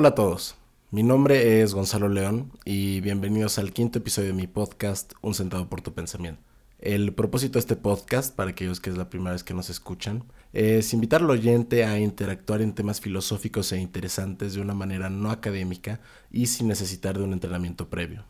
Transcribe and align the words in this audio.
Hola 0.00 0.08
a 0.08 0.14
todos, 0.14 0.54
mi 0.90 1.02
nombre 1.02 1.60
es 1.60 1.74
Gonzalo 1.74 2.08
León 2.08 2.50
y 2.64 3.02
bienvenidos 3.02 3.58
al 3.58 3.74
quinto 3.74 3.98
episodio 3.98 4.28
de 4.28 4.34
mi 4.34 4.46
podcast 4.46 5.12
Un 5.20 5.34
centavo 5.34 5.68
por 5.68 5.82
tu 5.82 5.92
pensamiento. 5.92 6.40
El 6.78 7.12
propósito 7.12 7.58
de 7.58 7.58
este 7.58 7.76
podcast, 7.76 8.34
para 8.34 8.52
aquellos 8.52 8.80
que 8.80 8.88
es 8.88 8.96
la 8.96 9.10
primera 9.10 9.32
vez 9.32 9.44
que 9.44 9.52
nos 9.52 9.68
escuchan, 9.68 10.24
es 10.54 10.94
invitar 10.94 11.20
al 11.20 11.28
oyente 11.28 11.84
a 11.84 11.98
interactuar 11.98 12.62
en 12.62 12.74
temas 12.74 13.02
filosóficos 13.02 13.72
e 13.72 13.78
interesantes 13.78 14.54
de 14.54 14.62
una 14.62 14.72
manera 14.72 15.10
no 15.10 15.30
académica 15.30 16.00
y 16.30 16.46
sin 16.46 16.68
necesitar 16.68 17.18
de 17.18 17.24
un 17.24 17.34
entrenamiento 17.34 17.90
previo. 17.90 18.24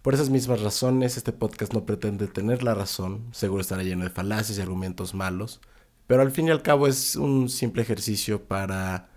Por 0.00 0.14
esas 0.14 0.30
mismas 0.30 0.62
razones, 0.62 1.18
este 1.18 1.32
podcast 1.32 1.74
no 1.74 1.84
pretende 1.84 2.26
tener 2.26 2.62
la 2.62 2.72
razón, 2.72 3.26
seguro 3.32 3.60
estará 3.60 3.82
lleno 3.82 4.04
de 4.04 4.08
falacias 4.08 4.56
y 4.56 4.62
argumentos 4.62 5.12
malos, 5.12 5.60
pero 6.06 6.22
al 6.22 6.30
fin 6.30 6.48
y 6.48 6.52
al 6.52 6.62
cabo 6.62 6.86
es 6.86 7.16
un 7.16 7.50
simple 7.50 7.82
ejercicio 7.82 8.44
para 8.44 9.10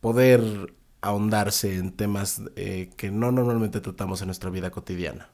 poder 0.00 0.78
ahondarse 1.02 1.76
en 1.76 1.92
temas 1.92 2.42
eh, 2.56 2.90
que 2.96 3.10
no 3.10 3.32
normalmente 3.32 3.80
tratamos 3.80 4.20
en 4.20 4.28
nuestra 4.28 4.50
vida 4.50 4.70
cotidiana. 4.70 5.30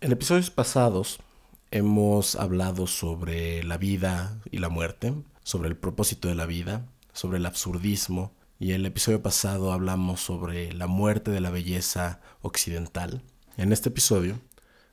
En 0.00 0.12
episodios 0.12 0.50
pasados 0.50 1.18
hemos 1.70 2.36
hablado 2.36 2.86
sobre 2.86 3.62
la 3.62 3.78
vida 3.78 4.38
y 4.50 4.58
la 4.58 4.68
muerte, 4.68 5.14
sobre 5.42 5.68
el 5.68 5.76
propósito 5.76 6.28
de 6.28 6.34
la 6.34 6.46
vida, 6.46 6.86
sobre 7.12 7.38
el 7.38 7.46
absurdismo, 7.46 8.32
y 8.58 8.70
en 8.70 8.76
el 8.76 8.86
episodio 8.86 9.22
pasado 9.22 9.72
hablamos 9.72 10.20
sobre 10.20 10.72
la 10.72 10.86
muerte 10.86 11.30
de 11.30 11.40
la 11.40 11.50
belleza 11.50 12.20
occidental. 12.40 13.22
En 13.56 13.72
este 13.72 13.90
episodio 13.90 14.38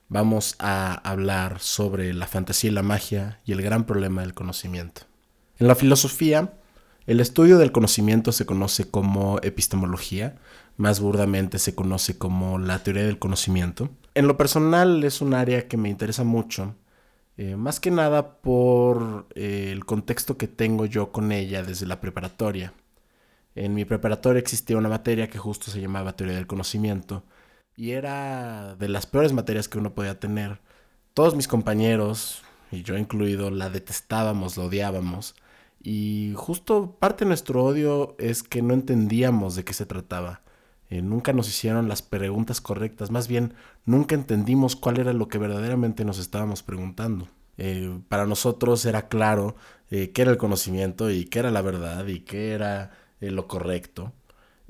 vamos 0.08 0.56
a 0.58 0.94
hablar 0.94 1.60
sobre 1.60 2.12
la 2.12 2.26
fantasía 2.26 2.70
y 2.70 2.74
la 2.74 2.82
magia 2.82 3.40
y 3.44 3.52
el 3.52 3.62
gran 3.62 3.84
problema 3.84 4.22
del 4.22 4.34
conocimiento. 4.34 5.02
En 5.58 5.68
la 5.68 5.74
filosofía, 5.74 6.52
el 7.06 7.20
estudio 7.20 7.58
del 7.58 7.72
conocimiento 7.72 8.32
se 8.32 8.46
conoce 8.46 8.90
como 8.90 9.38
epistemología, 9.42 10.36
más 10.76 11.00
burdamente 11.00 11.58
se 11.58 11.74
conoce 11.74 12.16
como 12.16 12.58
la 12.58 12.82
teoría 12.82 13.04
del 13.04 13.18
conocimiento. 13.18 13.90
En 14.14 14.26
lo 14.26 14.36
personal 14.36 15.04
es 15.04 15.20
un 15.20 15.34
área 15.34 15.68
que 15.68 15.76
me 15.76 15.90
interesa 15.90 16.24
mucho, 16.24 16.74
eh, 17.36 17.56
más 17.56 17.78
que 17.78 17.90
nada 17.90 18.38
por 18.38 19.26
eh, 19.34 19.70
el 19.70 19.84
contexto 19.84 20.38
que 20.38 20.48
tengo 20.48 20.86
yo 20.86 21.12
con 21.12 21.30
ella 21.30 21.62
desde 21.62 21.86
la 21.86 22.00
preparatoria. 22.00 22.72
En 23.54 23.74
mi 23.74 23.84
preparatoria 23.84 24.40
existía 24.40 24.78
una 24.78 24.88
materia 24.88 25.28
que 25.28 25.38
justo 25.38 25.70
se 25.70 25.80
llamaba 25.80 26.16
teoría 26.16 26.36
del 26.36 26.46
conocimiento 26.46 27.22
y 27.76 27.90
era 27.90 28.76
de 28.76 28.88
las 28.88 29.06
peores 29.06 29.32
materias 29.32 29.68
que 29.68 29.78
uno 29.78 29.94
podía 29.94 30.18
tener. 30.18 30.60
Todos 31.12 31.36
mis 31.36 31.48
compañeros, 31.48 32.42
y 32.72 32.82
yo 32.82 32.96
incluido, 32.96 33.50
la 33.50 33.68
detestábamos, 33.68 34.56
la 34.56 34.64
odiábamos 34.64 35.34
y 35.84 36.32
justo 36.34 36.96
parte 36.98 37.24
de 37.24 37.28
nuestro 37.28 37.62
odio 37.62 38.16
es 38.18 38.42
que 38.42 38.62
no 38.62 38.72
entendíamos 38.72 39.54
de 39.54 39.64
qué 39.64 39.74
se 39.74 39.84
trataba. 39.84 40.40
Eh, 40.88 41.02
nunca 41.02 41.34
nos 41.34 41.48
hicieron 41.48 41.88
las 41.88 42.00
preguntas 42.00 42.62
correctas, 42.62 43.10
más 43.10 43.28
bien 43.28 43.54
nunca 43.84 44.14
entendimos 44.14 44.76
cuál 44.76 44.98
era 44.98 45.12
lo 45.12 45.28
que 45.28 45.38
verdaderamente 45.38 46.04
nos 46.06 46.18
estábamos 46.18 46.62
preguntando. 46.62 47.28
Eh, 47.58 48.00
para 48.08 48.26
nosotros 48.26 48.84
era 48.86 49.08
claro 49.08 49.56
eh, 49.90 50.10
qué 50.12 50.22
era 50.22 50.30
el 50.30 50.38
conocimiento 50.38 51.10
y 51.10 51.26
qué 51.26 51.40
era 51.40 51.50
la 51.50 51.62
verdad 51.62 52.06
y 52.06 52.20
qué 52.20 52.52
era 52.52 52.92
lo 53.20 53.46
correcto. 53.46 54.12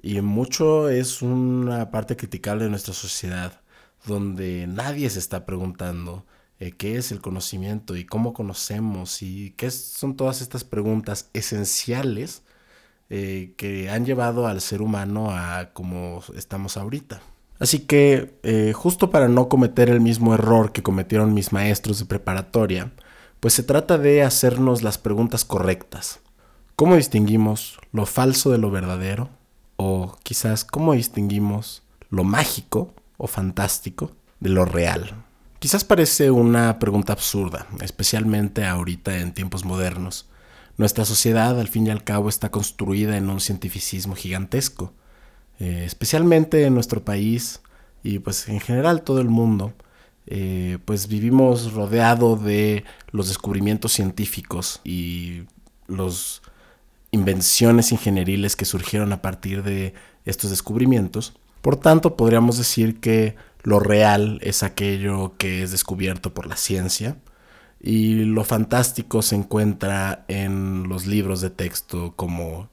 Y 0.03 0.21
mucho 0.21 0.89
es 0.91 1.23
una 1.23 1.91
parte 1.91 2.17
criticable 2.17 2.65
de 2.65 2.71
nuestra 2.71 2.95
sociedad, 2.95 3.61
donde 4.07 4.67
nadie 4.67 5.09
se 5.11 5.19
está 5.21 5.47
preguntando 5.47 6.27
eh, 6.61 6.73
qué 6.73 6.97
es 6.97 7.13
el 7.13 7.21
conocimiento 7.21 7.97
y 7.97 8.05
cómo 8.07 8.33
conocemos 8.33 9.23
y 9.23 9.51
qué 9.57 9.71
son 9.71 10.17
todas 10.17 10.41
estas 10.41 10.65
preguntas 10.65 11.29
esenciales 11.33 12.43
eh, 13.11 13.55
que 13.57 13.91
han 13.91 14.07
llevado 14.07 14.47
al 14.47 14.61
ser 14.61 14.81
humano 14.81 15.31
a 15.31 15.71
como 15.73 16.23
estamos 16.37 16.77
ahorita. 16.77 17.21
Así 17.59 17.81
que 17.81 18.39
eh, 18.43 18.73
justo 18.75 19.11
para 19.11 19.29
no 19.29 19.49
cometer 19.49 19.89
el 19.89 20.01
mismo 20.01 20.35
error 20.35 20.73
que 20.73 20.83
cometieron 20.83 21.35
mis 21.35 21.53
maestros 21.53 21.99
de 21.99 22.05
preparatoria, 22.07 22.93
pues 23.41 23.55
se 23.55 23.63
trata 23.63 23.99
de 23.99 24.23
hacernos 24.23 24.83
las 24.83 24.99
preguntas 24.99 25.45
correctas. 25.45 26.21
¿Cómo 26.77 26.97
distinguimos 26.97 27.79
lo 27.93 28.07
falso 28.07 28.51
de 28.51 28.59
lo 28.59 28.71
verdadero? 28.71 29.29
O 29.77 30.17
quizás 30.23 30.65
cómo 30.65 30.95
distinguimos 30.95 31.83
lo 32.11 32.25
mágico 32.25 32.95
o 33.17 33.27
fantástico 33.27 34.13
de 34.41 34.51
lo 34.51 34.65
real. 34.65 35.25
Quizás 35.65 35.83
parece 35.83 36.31
una 36.31 36.79
pregunta 36.79 37.15
absurda, 37.15 37.67
especialmente 37.81 38.67
ahorita 38.67 39.17
en 39.21 39.33
tiempos 39.33 39.65
modernos. 39.65 40.29
Nuestra 40.77 41.07
sociedad, 41.07 41.59
al 41.59 41.69
fin 41.69 41.87
y 41.87 41.91
al 41.91 42.05
cabo, 42.05 42.29
está 42.29 42.51
construida 42.51 43.17
en 43.17 43.31
un 43.31 43.41
cientificismo 43.41 44.15
gigantesco, 44.15 44.93
eh, 45.59 45.85
especialmente 45.87 46.67
en 46.67 46.75
nuestro 46.75 47.03
país 47.03 47.63
y 48.03 48.19
pues 48.19 48.47
en 48.51 48.61
general 48.61 49.05
todo 49.05 49.23
el 49.23 49.31
mundo. 49.31 49.73
Eh, 50.27 50.77
pues 50.85 51.09
vivimos 51.09 51.73
rodeado 51.73 52.37
de 52.37 52.85
los 53.11 53.29
descubrimientos 53.29 53.93
científicos 53.93 54.83
y 54.85 55.45
las 55.89 56.43
invenciones 57.11 57.91
ingenieriles 57.91 58.55
que 58.55 58.67
surgieron 58.67 59.15
a 59.15 59.23
partir 59.23 59.63
de 59.63 59.95
estos 60.27 60.51
descubrimientos. 60.51 61.33
Por 61.63 61.77
tanto, 61.77 62.19
podríamos 62.19 62.59
decir 62.59 63.01
que 63.01 63.37
lo 63.65 63.81
real 63.81 64.39
es 64.43 64.63
aquello 64.63 65.37
que 65.39 65.63
es 65.63 65.71
descubierto 65.71 66.35
por 66.35 66.47
la 66.47 66.57
ciencia 66.57 67.17
y 67.81 68.25
lo 68.25 68.45
fantástico 68.45 69.23
se 69.23 69.37
encuentra 69.37 70.27
en 70.29 70.89
los 70.89 71.07
libros 71.07 71.41
de 71.41 71.49
texto 71.49 72.13
como 72.15 72.69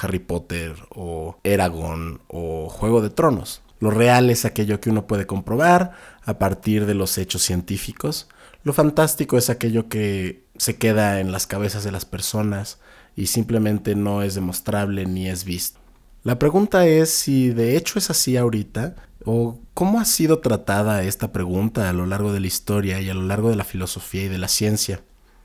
Harry 0.00 0.20
Potter 0.20 0.76
o 0.90 1.38
Eragon 1.42 2.20
o 2.28 2.68
Juego 2.68 3.02
de 3.02 3.10
Tronos. 3.10 3.62
Lo 3.80 3.90
real 3.90 4.30
es 4.30 4.44
aquello 4.44 4.80
que 4.80 4.90
uno 4.90 5.08
puede 5.08 5.26
comprobar 5.26 5.92
a 6.24 6.38
partir 6.38 6.86
de 6.86 6.94
los 6.94 7.18
hechos 7.18 7.42
científicos. 7.42 8.28
Lo 8.62 8.72
fantástico 8.72 9.38
es 9.38 9.50
aquello 9.50 9.88
que 9.88 10.44
se 10.56 10.76
queda 10.76 11.18
en 11.18 11.32
las 11.32 11.48
cabezas 11.48 11.82
de 11.82 11.92
las 11.92 12.04
personas 12.04 12.78
y 13.16 13.26
simplemente 13.26 13.96
no 13.96 14.22
es 14.22 14.36
demostrable 14.36 15.04
ni 15.04 15.28
es 15.28 15.44
visto. 15.44 15.77
La 16.28 16.38
pregunta 16.38 16.86
es 16.86 17.08
si 17.08 17.48
de 17.48 17.78
hecho 17.78 17.98
es 17.98 18.10
así 18.10 18.36
ahorita 18.36 18.96
o 19.24 19.58
cómo 19.72 19.98
ha 19.98 20.04
sido 20.04 20.40
tratada 20.40 21.02
esta 21.02 21.32
pregunta 21.32 21.88
a 21.88 21.94
lo 21.94 22.04
largo 22.04 22.34
de 22.34 22.40
la 22.40 22.46
historia 22.46 23.00
y 23.00 23.08
a 23.08 23.14
lo 23.14 23.22
largo 23.22 23.48
de 23.48 23.56
la 23.56 23.64
filosofía 23.64 24.24
y 24.24 24.28
de 24.28 24.36
la 24.36 24.48
ciencia. 24.48 25.00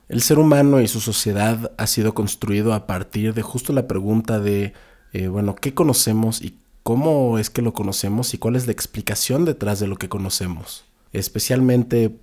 El 0.09 0.21
ser 0.21 0.39
humano 0.39 0.81
y 0.81 0.89
su 0.89 0.99
sociedad 0.99 1.71
ha 1.77 1.87
sido 1.87 2.13
construido 2.13 2.73
a 2.73 2.85
partir 2.85 3.33
de 3.33 3.41
justo 3.41 3.71
la 3.71 3.87
pregunta 3.87 4.41
de, 4.41 4.73
eh, 5.13 5.27
bueno, 5.29 5.55
¿qué 5.55 5.73
conocemos 5.73 6.41
y 6.41 6.59
cómo 6.83 7.39
es 7.39 7.49
que 7.49 7.61
lo 7.61 7.71
conocemos 7.71 8.33
y 8.33 8.37
cuál 8.37 8.57
es 8.57 8.65
la 8.65 8.73
explicación 8.73 9.45
detrás 9.45 9.79
de 9.79 9.87
lo 9.87 9.95
que 9.95 10.09
conocemos? 10.09 10.83
Especialmente 11.13 12.19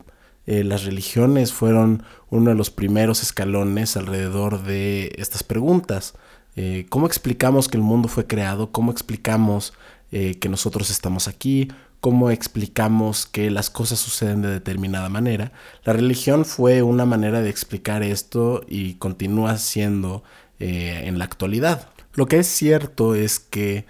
eh, 0.47 0.65
las 0.65 0.85
religiones 0.85 1.55
fueron 1.55 2.03
uno 2.29 2.51
de 2.51 2.57
los 2.57 2.71
primeros 2.71 3.23
escalones 3.23 3.97
alrededor 3.97 4.63
de 4.65 5.13
estas 5.17 5.45
preguntas. 5.45 6.13
Eh, 6.57 6.87
¿Cómo 6.89 7.07
explicamos 7.07 7.69
que 7.69 7.77
el 7.77 7.83
mundo 7.83 8.09
fue 8.09 8.27
creado? 8.27 8.73
¿Cómo 8.73 8.93
explicamos 8.93 9.73
eh, 10.13 10.39
que 10.39 10.49
nosotros 10.49 10.91
estamos 10.91 11.29
aquí, 11.29 11.69
cómo 12.01 12.31
explicamos 12.31 13.27
que 13.27 13.51
las 13.51 13.71
cosas 13.71 14.01
suceden 14.01 14.43
de 14.43 14.51
determinada 14.51 15.09
manera. 15.09 15.53
La 15.85 15.93
religión 15.93 16.45
fue 16.45 16.83
una 16.83 17.05
manera 17.05 17.43
de 17.43 17.51
explicar 17.51 18.03
esto 18.03 18.63
y 18.69 18.95
continúa 18.95 19.59
siendo 19.59 20.25
eh, 20.59 21.03
en 21.05 21.19
la 21.19 21.25
actualidad. 21.27 21.89
Lo 22.15 22.27
que 22.27 22.39
es 22.39 22.49
cierto 22.49 23.15
es 23.15 23.39
que 23.39 23.87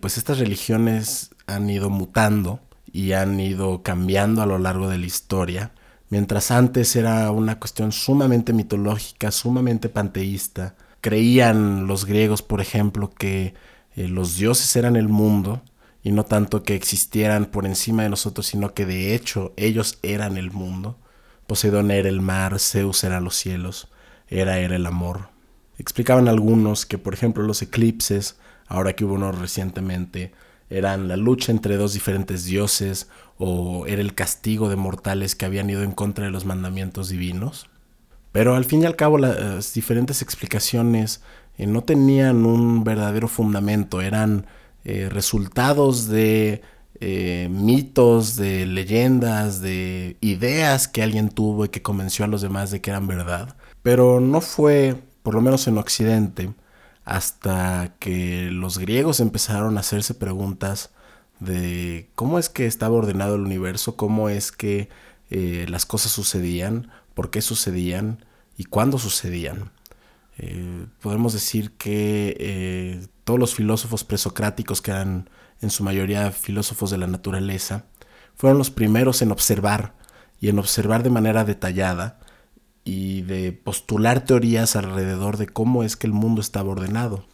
pues 0.00 0.18
estas 0.18 0.38
religiones 0.38 1.30
han 1.48 1.68
ido 1.68 1.90
mutando 1.90 2.60
y 2.92 3.10
han 3.10 3.40
ido 3.40 3.82
cambiando 3.82 4.40
a 4.40 4.46
lo 4.46 4.60
largo 4.60 4.88
de 4.88 4.98
la 4.98 5.06
historia. 5.06 5.72
Mientras 6.10 6.52
antes 6.52 6.94
era 6.94 7.28
una 7.32 7.58
cuestión 7.58 7.90
sumamente 7.90 8.52
mitológica, 8.52 9.32
sumamente 9.32 9.88
panteísta, 9.88 10.76
creían 11.04 11.86
los 11.86 12.06
griegos, 12.06 12.40
por 12.40 12.62
ejemplo, 12.62 13.10
que 13.10 13.52
eh, 13.94 14.08
los 14.08 14.38
dioses 14.38 14.74
eran 14.74 14.96
el 14.96 15.10
mundo 15.10 15.60
y 16.02 16.12
no 16.12 16.24
tanto 16.24 16.62
que 16.62 16.74
existieran 16.74 17.44
por 17.44 17.66
encima 17.66 18.04
de 18.04 18.08
nosotros, 18.08 18.46
sino 18.46 18.72
que 18.72 18.86
de 18.86 19.14
hecho 19.14 19.52
ellos 19.58 19.98
eran 20.02 20.38
el 20.38 20.50
mundo. 20.50 20.96
Poseidón 21.46 21.90
era 21.90 22.08
el 22.08 22.22
mar, 22.22 22.58
Zeus 22.58 23.04
era 23.04 23.20
los 23.20 23.34
cielos, 23.34 23.88
era 24.28 24.58
era 24.60 24.76
el 24.76 24.86
amor. 24.86 25.28
Explicaban 25.76 26.26
algunos 26.26 26.86
que, 26.86 26.96
por 26.96 27.12
ejemplo, 27.12 27.42
los 27.42 27.60
eclipses, 27.60 28.38
ahora 28.66 28.94
que 28.94 29.04
hubo 29.04 29.12
uno 29.12 29.30
recientemente, 29.30 30.32
eran 30.70 31.06
la 31.06 31.18
lucha 31.18 31.52
entre 31.52 31.76
dos 31.76 31.92
diferentes 31.92 32.46
dioses 32.46 33.10
o 33.36 33.84
era 33.86 34.00
el 34.00 34.14
castigo 34.14 34.70
de 34.70 34.76
mortales 34.76 35.34
que 35.34 35.44
habían 35.44 35.68
ido 35.68 35.82
en 35.82 35.92
contra 35.92 36.24
de 36.24 36.30
los 36.30 36.46
mandamientos 36.46 37.10
divinos. 37.10 37.68
Pero 38.34 38.56
al 38.56 38.64
fin 38.64 38.82
y 38.82 38.84
al 38.84 38.96
cabo 38.96 39.16
las 39.16 39.74
diferentes 39.74 40.20
explicaciones 40.20 41.22
eh, 41.56 41.68
no 41.68 41.84
tenían 41.84 42.46
un 42.46 42.82
verdadero 42.82 43.28
fundamento, 43.28 44.00
eran 44.00 44.46
eh, 44.84 45.08
resultados 45.08 46.08
de 46.08 46.60
eh, 46.98 47.46
mitos, 47.48 48.34
de 48.34 48.66
leyendas, 48.66 49.60
de 49.60 50.16
ideas 50.20 50.88
que 50.88 51.04
alguien 51.04 51.28
tuvo 51.28 51.66
y 51.66 51.68
que 51.68 51.82
convenció 51.82 52.24
a 52.24 52.28
los 52.28 52.42
demás 52.42 52.72
de 52.72 52.80
que 52.80 52.90
eran 52.90 53.06
verdad. 53.06 53.54
Pero 53.84 54.18
no 54.18 54.40
fue, 54.40 54.96
por 55.22 55.34
lo 55.34 55.40
menos 55.40 55.68
en 55.68 55.78
Occidente, 55.78 56.52
hasta 57.04 57.94
que 58.00 58.48
los 58.50 58.78
griegos 58.78 59.20
empezaron 59.20 59.76
a 59.76 59.80
hacerse 59.80 60.12
preguntas 60.12 60.90
de 61.38 62.10
cómo 62.16 62.40
es 62.40 62.48
que 62.48 62.66
estaba 62.66 62.96
ordenado 62.96 63.36
el 63.36 63.42
universo, 63.42 63.94
cómo 63.96 64.28
es 64.28 64.50
que 64.50 64.88
las 65.30 65.84
cosas 65.84 66.12
sucedían, 66.12 66.90
por 67.14 67.30
qué 67.30 67.40
sucedían 67.40 68.24
y 68.56 68.64
cuándo 68.64 68.98
sucedían. 68.98 69.70
Eh, 70.38 70.86
podemos 71.00 71.32
decir 71.32 71.72
que 71.72 72.36
eh, 72.38 73.06
todos 73.24 73.38
los 73.38 73.54
filósofos 73.54 74.04
presocráticos, 74.04 74.82
que 74.82 74.90
eran 74.90 75.30
en 75.60 75.70
su 75.70 75.84
mayoría 75.84 76.30
filósofos 76.32 76.90
de 76.90 76.98
la 76.98 77.06
naturaleza, 77.06 77.84
fueron 78.34 78.58
los 78.58 78.70
primeros 78.70 79.22
en 79.22 79.30
observar 79.30 79.94
y 80.40 80.48
en 80.48 80.58
observar 80.58 81.02
de 81.02 81.10
manera 81.10 81.44
detallada 81.44 82.18
y 82.84 83.22
de 83.22 83.52
postular 83.52 84.24
teorías 84.24 84.76
alrededor 84.76 85.36
de 85.36 85.46
cómo 85.46 85.84
es 85.84 85.96
que 85.96 86.06
el 86.06 86.12
mundo 86.12 86.40
estaba 86.40 86.70
ordenado. 86.70 87.24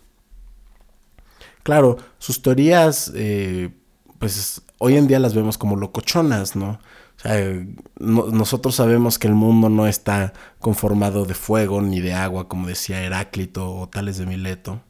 Claro, 1.62 1.98
sus 2.18 2.42
teorías, 2.42 3.12
eh, 3.14 3.70
pues 4.18 4.62
hoy 4.78 4.96
en 4.96 5.06
día 5.06 5.18
las 5.18 5.34
vemos 5.34 5.58
como 5.58 5.76
locochonas, 5.76 6.56
¿no? 6.56 6.78
O 7.20 7.22
sea, 7.22 7.66
nosotros 7.98 8.74
sabemos 8.74 9.18
que 9.18 9.28
el 9.28 9.34
mundo 9.34 9.68
no 9.68 9.86
está 9.86 10.32
conformado 10.58 11.26
de 11.26 11.34
fuego 11.34 11.82
ni 11.82 12.00
de 12.00 12.14
agua, 12.14 12.48
como 12.48 12.66
decía 12.66 13.02
Heráclito 13.02 13.70
o 13.70 13.88
Tales 13.88 14.16
de 14.16 14.26
Mileto. 14.26 14.80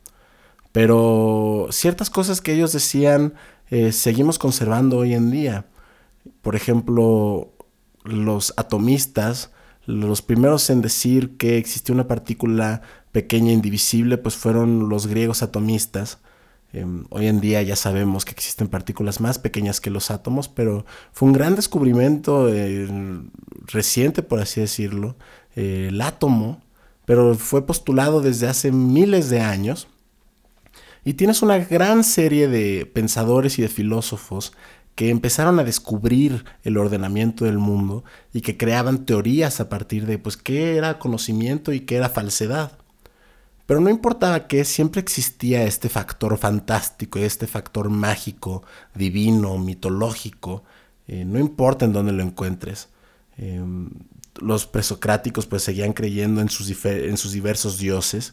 Pero 0.72 1.66
ciertas 1.70 2.08
cosas 2.08 2.40
que 2.40 2.52
ellos 2.52 2.72
decían 2.72 3.34
eh, 3.70 3.92
seguimos 3.92 4.38
conservando 4.38 4.98
hoy 4.98 5.14
en 5.14 5.30
día. 5.30 5.66
Por 6.42 6.56
ejemplo, 6.56 7.52
los 8.04 8.54
atomistas, 8.56 9.50
los 9.86 10.22
primeros 10.22 10.70
en 10.70 10.82
decir 10.82 11.36
que 11.36 11.58
existía 11.58 11.94
una 11.94 12.08
partícula 12.08 12.82
pequeña 13.12 13.52
indivisible, 13.52 14.18
pues 14.18 14.36
fueron 14.36 14.88
los 14.88 15.06
griegos 15.06 15.42
atomistas. 15.42 16.18
Em, 16.72 17.04
hoy 17.10 17.26
en 17.26 17.40
día 17.40 17.62
ya 17.62 17.74
sabemos 17.74 18.24
que 18.24 18.30
existen 18.30 18.68
partículas 18.68 19.20
más 19.20 19.38
pequeñas 19.38 19.80
que 19.80 19.90
los 19.90 20.10
átomos, 20.10 20.48
pero 20.48 20.86
fue 21.12 21.28
un 21.28 21.32
gran 21.32 21.56
descubrimiento 21.56 22.48
reciente, 23.66 24.22
por 24.22 24.40
así 24.40 24.60
decirlo, 24.60 25.16
eh, 25.56 25.86
el 25.88 26.00
átomo, 26.00 26.62
pero 27.06 27.34
fue 27.34 27.66
postulado 27.66 28.20
desde 28.20 28.46
hace 28.48 28.70
miles 28.72 29.30
de 29.30 29.40
años. 29.40 29.88
Y 31.04 31.14
tienes 31.14 31.42
una 31.42 31.58
gran 31.58 32.04
serie 32.04 32.46
de 32.46 32.86
pensadores 32.86 33.58
y 33.58 33.62
de 33.62 33.68
filósofos 33.68 34.52
que 34.94 35.08
empezaron 35.08 35.58
a 35.58 35.64
descubrir 35.64 36.44
el 36.62 36.76
ordenamiento 36.76 37.46
del 37.46 37.58
mundo 37.58 38.04
y 38.32 38.42
que 38.42 38.58
creaban 38.58 39.06
teorías 39.06 39.58
a 39.60 39.68
partir 39.68 40.04
de 40.06 40.18
pues 40.18 40.36
qué 40.36 40.76
era 40.76 40.98
conocimiento 40.98 41.72
y 41.72 41.80
qué 41.80 41.96
era 41.96 42.10
falsedad. 42.10 42.79
Pero 43.70 43.78
no 43.78 43.88
importaba 43.88 44.48
que 44.48 44.64
siempre 44.64 45.00
existía 45.00 45.62
este 45.62 45.88
factor 45.88 46.36
fantástico, 46.38 47.20
este 47.20 47.46
factor 47.46 47.88
mágico, 47.88 48.64
divino, 48.96 49.58
mitológico, 49.58 50.64
eh, 51.06 51.24
no 51.24 51.38
importa 51.38 51.84
en 51.84 51.92
dónde 51.92 52.10
lo 52.10 52.24
encuentres. 52.24 52.88
Em, 53.36 53.90
los 54.40 54.66
presocráticos 54.66 55.46
pues 55.46 55.62
seguían 55.62 55.92
creyendo 55.92 56.40
en 56.40 56.48
sus, 56.48 56.84
en 56.84 57.16
sus 57.16 57.30
diversos 57.30 57.78
dioses, 57.78 58.32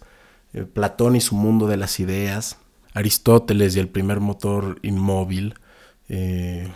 eh, 0.53 0.63
Platón 0.63 1.15
y 1.15 1.21
su 1.21 1.35
mundo 1.35 1.67
de 1.67 1.77
las 1.77 1.99
ideas, 1.99 2.57
Aristóteles 2.95 3.75
y 3.75 3.79
el 3.79 3.89
primer 3.89 4.19
motor 4.19 4.79
inmóvil, 4.81 5.53
eh, 6.09 6.67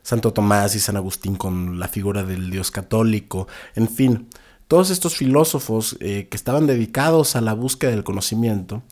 Santo 0.00 0.32
Tomás 0.32 0.74
y 0.74 0.80
San 0.80 0.96
Agustín 0.96 1.36
con 1.36 1.78
la 1.78 1.88
figura 1.88 2.22
del 2.22 2.50
Dios 2.50 2.70
católico, 2.70 3.48
en 3.74 3.86
fin, 3.86 4.28
todos 4.68 4.90
estos 4.90 5.16
filósofos 5.16 5.96
eh, 6.00 6.28
que 6.30 6.36
estaban 6.36 6.66
dedicados 6.66 7.36
a 7.36 7.40
la 7.40 7.54
búsqueda 7.54 7.90
del 7.90 8.04
conocimiento, 8.04 8.82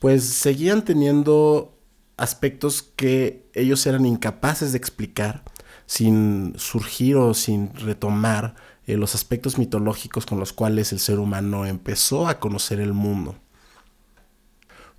pues 0.00 0.24
seguían 0.24 0.84
teniendo 0.84 1.78
aspectos 2.16 2.82
que 2.82 3.48
ellos 3.54 3.86
eran 3.86 4.04
incapaces 4.04 4.72
de 4.72 4.78
explicar 4.78 5.42
sin 5.86 6.54
surgir 6.58 7.16
o 7.16 7.32
sin 7.32 7.74
retomar 7.74 8.56
eh, 8.86 8.96
los 8.96 9.14
aspectos 9.14 9.56
mitológicos 9.56 10.26
con 10.26 10.38
los 10.38 10.52
cuales 10.52 10.92
el 10.92 10.98
ser 10.98 11.18
humano 11.18 11.64
empezó 11.64 12.28
a 12.28 12.40
conocer 12.40 12.80
el 12.80 12.92
mundo. 12.92 13.36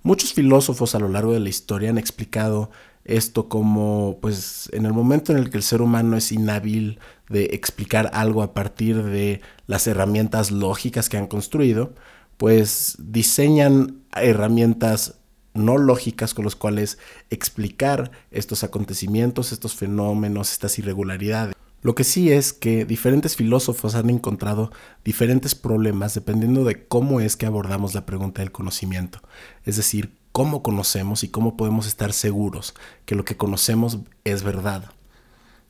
Muchos 0.02 0.32
filósofos 0.32 0.94
a 0.94 0.98
lo 0.98 1.08
largo 1.08 1.32
de 1.32 1.40
la 1.40 1.48
historia 1.48 1.90
han 1.90 1.98
explicado 1.98 2.70
esto 3.04 3.48
como, 3.48 4.18
pues, 4.20 4.68
en 4.72 4.86
el 4.86 4.92
momento 4.92 5.32
en 5.32 5.38
el 5.38 5.50
que 5.50 5.56
el 5.56 5.62
ser 5.62 5.82
humano 5.82 6.16
es 6.16 6.32
inhábil 6.32 7.00
de 7.28 7.46
explicar 7.52 8.10
algo 8.12 8.42
a 8.42 8.54
partir 8.54 9.02
de 9.02 9.40
las 9.66 9.86
herramientas 9.86 10.50
lógicas 10.50 11.08
que 11.08 11.16
han 11.16 11.26
construido, 11.26 11.94
pues 12.36 12.96
diseñan 12.98 14.02
herramientas 14.14 15.16
no 15.54 15.78
lógicas 15.78 16.34
con 16.34 16.44
las 16.44 16.56
cuales 16.56 16.98
explicar 17.30 18.10
estos 18.30 18.64
acontecimientos, 18.64 19.52
estos 19.52 19.74
fenómenos, 19.74 20.52
estas 20.52 20.78
irregularidades. 20.78 21.54
Lo 21.82 21.94
que 21.96 22.04
sí 22.04 22.30
es 22.30 22.52
que 22.52 22.84
diferentes 22.84 23.34
filósofos 23.36 23.96
han 23.96 24.08
encontrado 24.08 24.70
diferentes 25.04 25.54
problemas 25.54 26.14
dependiendo 26.14 26.64
de 26.64 26.86
cómo 26.86 27.20
es 27.20 27.36
que 27.36 27.46
abordamos 27.46 27.92
la 27.94 28.06
pregunta 28.06 28.40
del 28.40 28.52
conocimiento. 28.52 29.20
Es 29.64 29.76
decir, 29.76 30.12
cómo 30.32 30.62
conocemos 30.62 31.24
y 31.24 31.28
cómo 31.28 31.56
podemos 31.56 31.86
estar 31.86 32.12
seguros 32.12 32.74
que 33.04 33.14
lo 33.14 33.24
que 33.24 33.36
conocemos 33.36 33.98
es 34.24 34.42
verdad. 34.42 34.90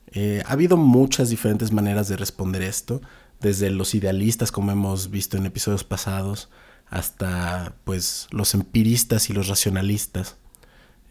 Eh, 0.07 0.41
ha 0.45 0.53
habido 0.53 0.77
muchas 0.77 1.29
diferentes 1.29 1.71
maneras 1.71 2.07
de 2.07 2.17
responder 2.17 2.61
esto, 2.61 3.01
desde 3.41 3.69
los 3.69 3.93
idealistas 3.93 4.51
como 4.51 4.71
hemos 4.71 5.09
visto 5.09 5.37
en 5.37 5.45
episodios 5.45 5.83
pasados, 5.83 6.49
hasta 6.87 7.75
pues 7.83 8.27
los 8.31 8.53
empiristas 8.53 9.29
y 9.29 9.33
los 9.33 9.47
racionalistas. 9.47 10.37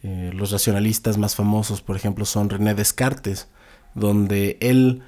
Eh, 0.03 0.31
los 0.35 0.51
racionalistas 0.51 1.19
más 1.19 1.35
famosos, 1.35 1.83
por 1.83 1.97
ejemplo, 1.97 2.25
son 2.25 2.49
René 2.49 2.75
Descartes, 2.75 3.49
donde 3.95 4.57
él 4.61 5.03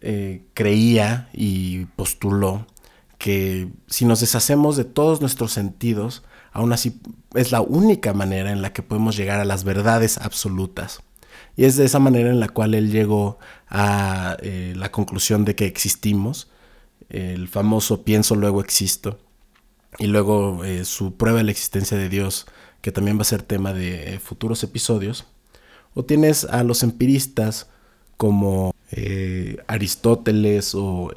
eh, 0.00 0.44
creía 0.54 1.28
y 1.32 1.86
postuló 1.96 2.66
que 3.18 3.68
si 3.86 4.06
nos 4.06 4.20
deshacemos 4.20 4.76
de 4.76 4.84
todos 4.84 5.20
nuestros 5.20 5.52
sentidos, 5.52 6.22
aún 6.52 6.72
así 6.72 7.00
es 7.34 7.52
la 7.52 7.60
única 7.60 8.12
manera 8.12 8.50
en 8.50 8.62
la 8.62 8.72
que 8.72 8.82
podemos 8.82 9.16
llegar 9.16 9.40
a 9.40 9.44
las 9.44 9.64
verdades 9.64 10.18
absolutas. 10.18 11.02
Y 11.56 11.64
es 11.64 11.76
de 11.76 11.84
esa 11.84 11.98
manera 11.98 12.30
en 12.30 12.40
la 12.40 12.48
cual 12.48 12.74
él 12.74 12.90
llegó 12.90 13.38
a 13.68 14.36
eh, 14.40 14.72
la 14.76 14.90
conclusión 14.90 15.44
de 15.44 15.54
que 15.54 15.66
existimos, 15.66 16.50
el 17.08 17.48
famoso 17.48 18.02
pienso 18.04 18.36
luego 18.36 18.60
existo, 18.60 19.18
y 19.98 20.06
luego 20.06 20.64
eh, 20.64 20.84
su 20.84 21.16
prueba 21.16 21.38
de 21.38 21.44
la 21.44 21.50
existencia 21.50 21.96
de 21.96 22.08
Dios, 22.08 22.46
que 22.80 22.92
también 22.92 23.18
va 23.18 23.22
a 23.22 23.24
ser 23.24 23.42
tema 23.42 23.72
de 23.72 24.14
eh, 24.14 24.18
futuros 24.20 24.62
episodios. 24.62 25.26
O 25.94 26.04
tienes 26.04 26.44
a 26.44 26.62
los 26.62 26.82
empiristas 26.82 27.68
como 28.16 28.74
Aristóteles 29.66 30.74
o 30.74 31.12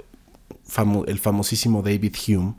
el 1.07 1.19
famosísimo 1.19 1.81
David 1.81 2.15
Hume, 2.27 2.53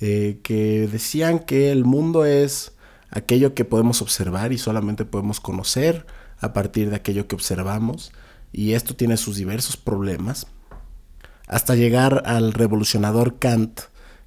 eh, 0.00 0.40
que 0.42 0.88
decían 0.88 1.40
que 1.40 1.72
el 1.72 1.84
mundo 1.84 2.24
es 2.24 2.72
aquello 3.10 3.54
que 3.54 3.64
podemos 3.64 4.02
observar 4.02 4.52
y 4.52 4.58
solamente 4.58 5.04
podemos 5.04 5.40
conocer 5.40 6.06
a 6.38 6.52
partir 6.52 6.90
de 6.90 6.96
aquello 6.96 7.26
que 7.28 7.34
observamos, 7.34 8.12
y 8.52 8.72
esto 8.72 8.94
tiene 8.94 9.16
sus 9.16 9.36
diversos 9.36 9.76
problemas, 9.76 10.46
hasta 11.46 11.74
llegar 11.74 12.22
al 12.26 12.52
revolucionador 12.52 13.38
Kant, 13.38 13.80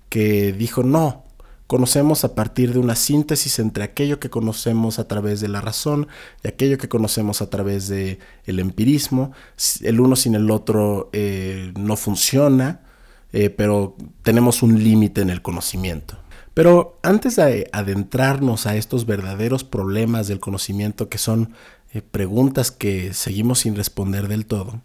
que 0.10 0.54
dijo 0.54 0.84
no, 0.84 1.26
conocemos 1.70 2.24
a 2.24 2.34
partir 2.34 2.74
de 2.74 2.80
una 2.80 2.96
síntesis 2.96 3.60
entre 3.60 3.84
aquello 3.84 4.20
que 4.20 4.32
conocemos 4.32 4.98
a 4.98 5.08
través 5.08 5.40
de 5.40 5.50
la 5.50 5.62
razón 5.62 6.08
y 6.44 6.48
aquello 6.48 6.80
que 6.80 6.90
conocemos 6.90 7.44
a 7.44 7.50
través 7.52 7.88
del 7.88 8.18
el 8.46 8.60
empirismo. 8.60 9.34
El 9.82 10.00
uno 10.00 10.16
sin 10.16 10.34
el 10.34 10.50
otro 10.50 11.12
eh, 11.14 11.72
no 11.78 11.96
funciona. 11.96 12.82
Eh, 13.31 13.50
pero 13.50 13.95
tenemos 14.24 14.63
un 14.63 14.83
límite 14.83 15.21
en 15.21 15.29
el 15.29 15.41
conocimiento. 15.41 16.17
Pero 16.53 17.00
antes 17.03 17.36
de 17.36 17.69
adentrarnos 17.71 18.65
a 18.65 18.75
estos 18.75 19.05
verdaderos 19.05 19.63
problemas 19.63 20.27
del 20.27 20.39
conocimiento, 20.39 21.09
que 21.09 21.19
son 21.19 21.53
eh, 21.93 22.01
preguntas 22.01 22.71
que 22.71 23.13
seguimos 23.13 23.59
sin 23.59 23.75
responder 23.75 24.27
del 24.27 24.45
todo, 24.45 24.81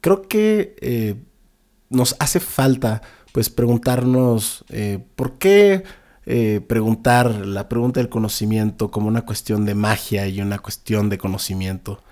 creo 0.00 0.22
que 0.22 0.76
eh, 0.80 1.16
nos 1.88 2.14
hace 2.18 2.40
falta 2.40 3.02
pues 3.32 3.48
preguntarnos 3.48 4.64
por 5.16 5.38
qué 5.38 5.84
preguntar 6.68 7.46
la 7.46 7.66
pregunta 7.66 7.98
del 7.98 8.10
conocimiento 8.10 8.90
como 8.90 9.08
una 9.08 9.22
cuestión 9.22 9.64
de 9.64 9.74
magia 9.74 10.28
y 10.28 10.42
una 10.42 10.58
cuestión 10.58 11.08
de 11.08 11.16
conocimiento. 11.16 12.02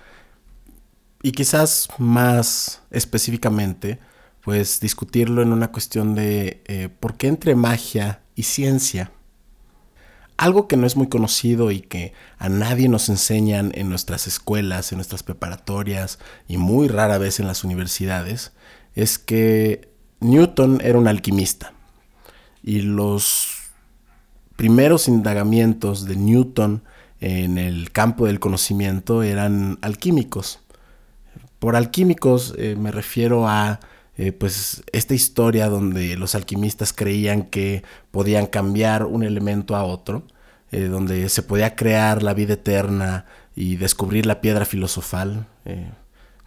Y 1.23 1.33
quizás 1.33 1.89
más 1.99 2.81
específicamente, 2.91 3.99
pues 4.43 4.81
discutirlo 4.81 5.43
en 5.43 5.53
una 5.53 5.71
cuestión 5.71 6.15
de 6.15 6.63
eh, 6.67 6.89
por 6.89 7.17
qué 7.17 7.29
entre 7.29 7.55
magia 7.55 8.23
y 8.35 8.45
ciencia. 8.45 9.13
Algo 10.37 10.69
que 10.69 10.79
no 10.79 10.87
es 10.87 10.97
muy 10.97 11.09
conocido 11.09 11.71
y 11.71 11.81
que 11.81 12.15
a 12.39 12.49
nadie 12.49 12.89
nos 12.89 13.11
enseñan 13.11 13.73
en 13.75 13.91
nuestras 13.91 14.27
escuelas, 14.27 14.91
en 14.91 14.97
nuestras 14.97 15.23
preparatorias 15.23 16.19
y 16.49 16.57
muy 16.57 16.89
rara 16.89 17.19
vez 17.19 17.41
en 17.41 17.47
las 17.47 17.63
universidades, 17.63 18.53
es 18.95 19.19
que 19.19 19.91
Newton 20.21 20.81
era 20.83 20.99
un 20.99 21.09
alquimista. 21.09 21.75
Y 22.63 22.81
los 22.81 23.49
primeros 24.57 25.09
indagamientos 25.09 26.07
de 26.07 26.17
Newton 26.17 26.83
en 27.21 27.59
el 27.59 27.93
campo 27.93 28.27
del 28.27 28.41
conocimiento 28.41 29.23
eran 29.23 29.79
alquímicos. 29.83 30.61
Por 31.59 31.77
alquímicos 31.77 32.55
eh, 32.57 32.77
me 32.79 32.91
refiero 32.91 33.47
a 33.47 33.81
eh, 34.21 34.33
pues 34.33 34.83
esta 34.93 35.15
historia 35.15 35.71
donde 35.71 36.15
los 36.17 36.35
alquimistas 36.35 36.93
creían 36.93 37.45
que 37.45 37.83
podían 38.11 38.47
cambiar 38.47 39.07
un 39.07 39.23
elemento 39.23 39.77
a 39.77 39.85
otro, 39.85 40.25
eh, 40.73 40.83
donde 40.83 41.31
se 41.31 41.43
podía 41.43 41.75
crear 41.75 42.23
la 42.23 42.35
vida 42.35 42.53
eterna 42.53 43.25
y 43.57 43.77
descubrir 43.77 44.27
la 44.27 44.43
piedra 44.43 44.67
filosofal. 44.67 45.47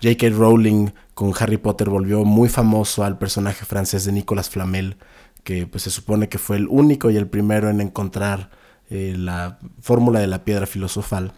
J.K. 0.04 0.30
Rowling 0.30 0.90
con 1.16 1.34
Harry 1.40 1.58
Potter 1.58 1.90
volvió 1.90 2.24
muy 2.26 2.48
famoso 2.48 3.04
al 3.04 3.18
personaje 3.18 3.66
francés 3.66 4.06
de 4.06 4.12
Nicolas 4.12 4.52
Flamel, 4.52 4.98
que 5.44 5.66
pues 5.66 5.82
se 5.82 5.90
supone 5.90 6.30
que 6.30 6.38
fue 6.38 6.58
el 6.58 6.68
único 6.68 7.10
y 7.10 7.18
el 7.18 7.28
primero 7.28 7.72
en 7.72 7.82
encontrar 7.82 8.52
eh, 8.92 9.16
la 9.18 9.58
fórmula 9.82 10.20
de 10.20 10.28
la 10.28 10.44
piedra 10.44 10.68
filosofal. 10.68 11.32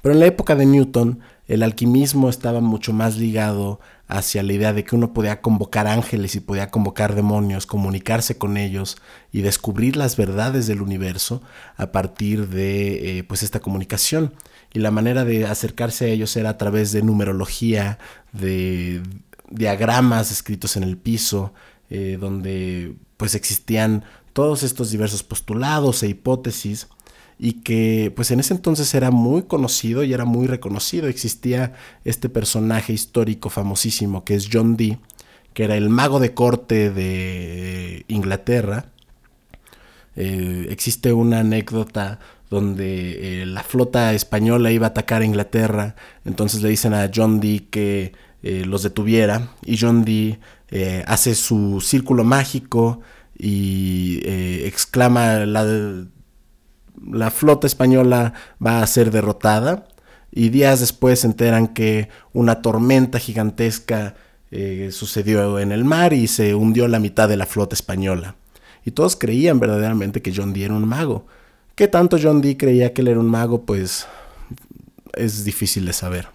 Pero 0.00 0.12
en 0.12 0.20
la 0.20 0.26
época 0.26 0.54
de 0.54 0.66
Newton, 0.66 1.18
el 1.48 1.64
alquimismo 1.64 2.28
estaba 2.28 2.60
mucho 2.60 2.92
más 2.92 3.16
ligado 3.16 3.80
hacia 4.06 4.42
la 4.42 4.52
idea 4.52 4.72
de 4.72 4.84
que 4.84 4.94
uno 4.94 5.12
podía 5.12 5.40
convocar 5.40 5.86
ángeles 5.86 6.34
y 6.34 6.40
podía 6.40 6.70
convocar 6.70 7.14
demonios, 7.14 7.66
comunicarse 7.66 8.36
con 8.36 8.56
ellos 8.56 8.98
y 9.32 9.42
descubrir 9.42 9.96
las 9.96 10.16
verdades 10.16 10.66
del 10.66 10.82
universo 10.82 11.42
a 11.76 11.92
partir 11.92 12.48
de 12.48 13.18
eh, 13.18 13.24
pues 13.24 13.42
esta 13.42 13.60
comunicación. 13.60 14.34
Y 14.72 14.80
la 14.80 14.90
manera 14.90 15.24
de 15.24 15.46
acercarse 15.46 16.06
a 16.06 16.08
ellos 16.08 16.36
era 16.36 16.50
a 16.50 16.58
través 16.58 16.92
de 16.92 17.02
numerología, 17.02 17.98
de 18.32 19.02
diagramas 19.48 20.30
escritos 20.30 20.76
en 20.76 20.82
el 20.82 20.96
piso, 20.96 21.54
eh, 21.90 22.18
donde 22.20 22.96
pues 23.16 23.34
existían 23.34 24.04
todos 24.32 24.64
estos 24.64 24.90
diversos 24.90 25.22
postulados 25.22 26.02
e 26.02 26.08
hipótesis 26.08 26.88
y 27.38 27.54
que 27.62 28.12
pues 28.14 28.30
en 28.30 28.40
ese 28.40 28.54
entonces 28.54 28.94
era 28.94 29.10
muy 29.10 29.42
conocido 29.42 30.04
y 30.04 30.12
era 30.12 30.24
muy 30.24 30.46
reconocido. 30.46 31.08
Existía 31.08 31.74
este 32.04 32.28
personaje 32.28 32.92
histórico 32.92 33.50
famosísimo 33.50 34.24
que 34.24 34.34
es 34.34 34.48
John 34.52 34.76
Dee, 34.76 34.98
que 35.52 35.64
era 35.64 35.76
el 35.76 35.88
mago 35.88 36.20
de 36.20 36.34
corte 36.34 36.90
de 36.90 38.04
Inglaterra. 38.08 38.86
Eh, 40.16 40.68
existe 40.70 41.12
una 41.12 41.40
anécdota 41.40 42.20
donde 42.50 43.42
eh, 43.42 43.46
la 43.46 43.64
flota 43.64 44.12
española 44.12 44.70
iba 44.70 44.86
a 44.86 44.90
atacar 44.90 45.22
a 45.22 45.24
Inglaterra, 45.24 45.96
entonces 46.24 46.62
le 46.62 46.68
dicen 46.68 46.94
a 46.94 47.10
John 47.12 47.40
Dee 47.40 47.66
que 47.68 48.12
eh, 48.44 48.64
los 48.64 48.82
detuviera 48.84 49.48
y 49.64 49.76
John 49.78 50.04
Dee 50.04 50.38
hace 51.06 51.36
su 51.36 51.80
círculo 51.80 52.24
mágico, 52.24 53.00
y 53.38 54.20
exclama 54.64 55.46
la, 55.46 55.64
la 57.02 57.30
flota 57.30 57.66
española 57.66 58.34
va 58.64 58.82
a 58.82 58.86
ser 58.86 59.10
derrotada 59.10 59.86
y 60.30 60.48
días 60.48 60.80
después 60.80 61.20
se 61.20 61.28
enteran 61.28 61.68
que 61.68 62.08
una 62.32 62.60
tormenta 62.60 63.18
gigantesca 63.18 64.14
eh, 64.50 64.90
sucedió 64.92 65.58
en 65.58 65.72
el 65.72 65.84
mar 65.84 66.12
y 66.12 66.26
se 66.26 66.54
hundió 66.54 66.88
la 66.88 66.98
mitad 66.98 67.28
de 67.28 67.36
la 67.36 67.46
flota 67.46 67.74
española. 67.74 68.36
Y 68.84 68.90
todos 68.90 69.16
creían 69.16 69.60
verdaderamente 69.60 70.22
que 70.22 70.32
John 70.34 70.52
Dee 70.52 70.64
era 70.64 70.74
un 70.74 70.86
mago. 70.86 71.26
¿Qué 71.74 71.88
tanto 71.88 72.18
John 72.22 72.40
Dee 72.40 72.56
creía 72.56 72.92
que 72.92 73.02
él 73.02 73.08
era 73.08 73.20
un 73.20 73.30
mago? 73.30 73.62
Pues 73.62 74.06
es 75.14 75.44
difícil 75.44 75.86
de 75.86 75.92
saber. 75.92 76.28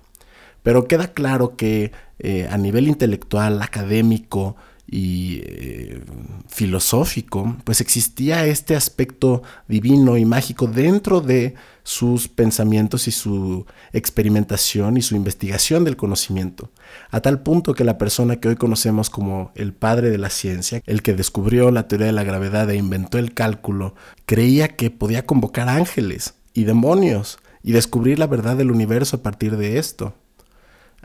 Pero 0.63 0.88
queda 0.88 1.13
claro 1.13 1.56
que 1.56 1.92
eh, 2.20 2.48
a 2.51 2.58
nivel 2.58 2.88
intelectual, 2.88 3.62
académico, 3.62 4.56
y 4.91 5.41
eh, 5.43 6.01
filosófico, 6.48 7.55
pues 7.63 7.79
existía 7.79 8.46
este 8.46 8.75
aspecto 8.75 9.43
divino 9.67 10.17
y 10.17 10.25
mágico 10.25 10.65
dentro 10.67 11.22
de 11.22 11.53
sus 11.84 12.27
pensamientos 12.27 13.08
y 13.08 13.12
su 13.12 13.65
experimentación 13.93 14.98
y 14.98 15.01
su 15.01 15.15
investigación 15.15 15.84
del 15.84 15.96
conocimiento, 15.96 16.72
a 17.12 17.22
tal 17.22 17.41
punto 17.41 17.74
que 17.74 17.84
la 17.84 17.98
persona 17.98 18.38
que 18.38 18.48
hoy 18.48 18.55
conocemos 18.55 19.10
como 19.10 19.51
el 19.55 19.74
padre 19.74 20.10
de 20.10 20.17
la 20.17 20.29
ciencia, 20.29 20.81
el 20.86 21.03
que 21.03 21.13
descubrió 21.13 21.69
la 21.72 21.88
teoría 21.88 22.08
de 22.08 22.13
la 22.13 22.24
gravedad 22.24 22.69
e 22.69 22.75
inventó 22.75 23.19
el 23.19 23.34
cálculo, 23.34 23.96
creía 24.25 24.69
que 24.69 24.89
podía 24.89 25.25
convocar 25.25 25.69
ángeles 25.69 26.34
y 26.53 26.63
demonios 26.63 27.38
y 27.63 27.74
descubrir 27.74 28.17
la 28.17 28.27
verdad 28.27 28.58
del 28.58 28.72
universo 28.72 29.17
a 29.17 29.24
partir 29.24 29.58
de 29.58 29.77
esto. 29.77 30.13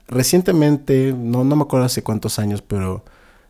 Recientemente, 0.07 1.15
no, 1.17 1.45
no 1.45 1.57
me 1.57 1.63
acuerdo 1.63 1.87
hace 1.87 2.03
cuántos 2.03 2.39
años, 2.39 2.63
pero 2.63 3.05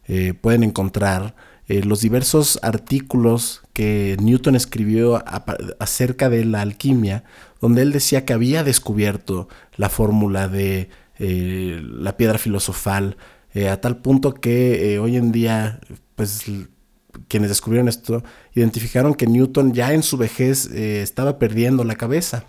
eh, 0.06 0.34
pueden 0.34 0.62
encontrar 0.62 1.34
eh, 1.66 1.82
los 1.82 2.00
diversos 2.00 2.58
artículos 2.62 3.62
que 3.72 4.16
Newton 4.20 4.54
escribió 4.54 5.22
acerca 5.78 6.28
de 6.28 6.44
la 6.44 6.60
alquimia, 6.60 7.24
donde 7.60 7.82
él 7.82 7.92
decía 7.92 8.24
que 8.24 8.32
había 8.32 8.62
descubierto 8.64 9.48
la 9.76 9.88
fórmula 9.88 10.48
de 10.48 10.90
eh, 11.18 11.80
la 11.82 12.16
piedra 12.16 12.38
filosofal, 12.38 13.16
a 13.70 13.76
tal 13.76 13.98
punto 13.98 14.34
que 14.34 14.98
hoy 14.98 15.16
en 15.16 15.30
día, 15.30 15.78
pues 16.16 16.42
quienes 17.28 17.50
descubrieron 17.50 17.86
esto, 17.86 18.24
identificaron 18.52 19.14
que 19.14 19.28
Newton 19.28 19.72
ya 19.72 19.92
en 19.92 20.02
su 20.02 20.16
vejez 20.16 20.66
estaba 20.66 21.38
perdiendo 21.38 21.84
la 21.84 21.94
cabeza. 21.94 22.46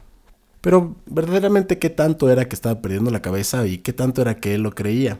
Pero 0.61 0.95
verdaderamente 1.05 1.77
qué 1.77 1.91
tanto 1.91 2.27
era 2.31 2.49
que 2.49 2.55
estaba 2.55 2.81
perdiendo 2.81 3.11
la 3.11 3.21
cabeza 3.21 3.67
y 3.67 3.77
qué 3.77 3.93
tanto 3.93 4.23
era 4.23 4.39
que 4.39 4.55
él 4.55 4.63
lo 4.63 4.73
creía. 4.73 5.19